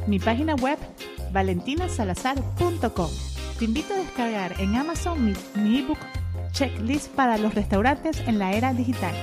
Mi 0.07 0.17
página 0.17 0.55
web 0.55 0.79
valentinasalazar.com. 1.31 3.11
Te 3.59 3.65
invito 3.65 3.93
a 3.93 3.97
descargar 3.97 4.59
en 4.59 4.75
Amazon 4.75 5.23
mi, 5.23 5.33
mi 5.61 5.77
ebook 5.77 5.99
Checklist 6.53 7.11
para 7.11 7.37
los 7.37 7.53
restaurantes 7.53 8.19
en 8.21 8.39
la 8.39 8.53
era 8.53 8.73
digital 8.73 9.13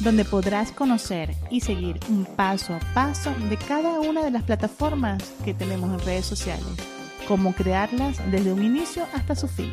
donde 0.00 0.24
podrás 0.24 0.72
conocer 0.72 1.34
y 1.50 1.60
seguir 1.60 2.00
un 2.08 2.24
paso 2.24 2.74
a 2.74 2.80
paso 2.94 3.32
de 3.48 3.56
cada 3.56 4.00
una 4.00 4.24
de 4.24 4.30
las 4.30 4.42
plataformas 4.42 5.22
que 5.44 5.54
tenemos 5.54 5.90
en 5.92 6.06
redes 6.06 6.26
sociales, 6.26 6.66
cómo 7.28 7.54
crearlas 7.54 8.18
desde 8.30 8.52
un 8.52 8.64
inicio 8.64 9.06
hasta 9.14 9.34
su 9.34 9.46
fin. 9.46 9.70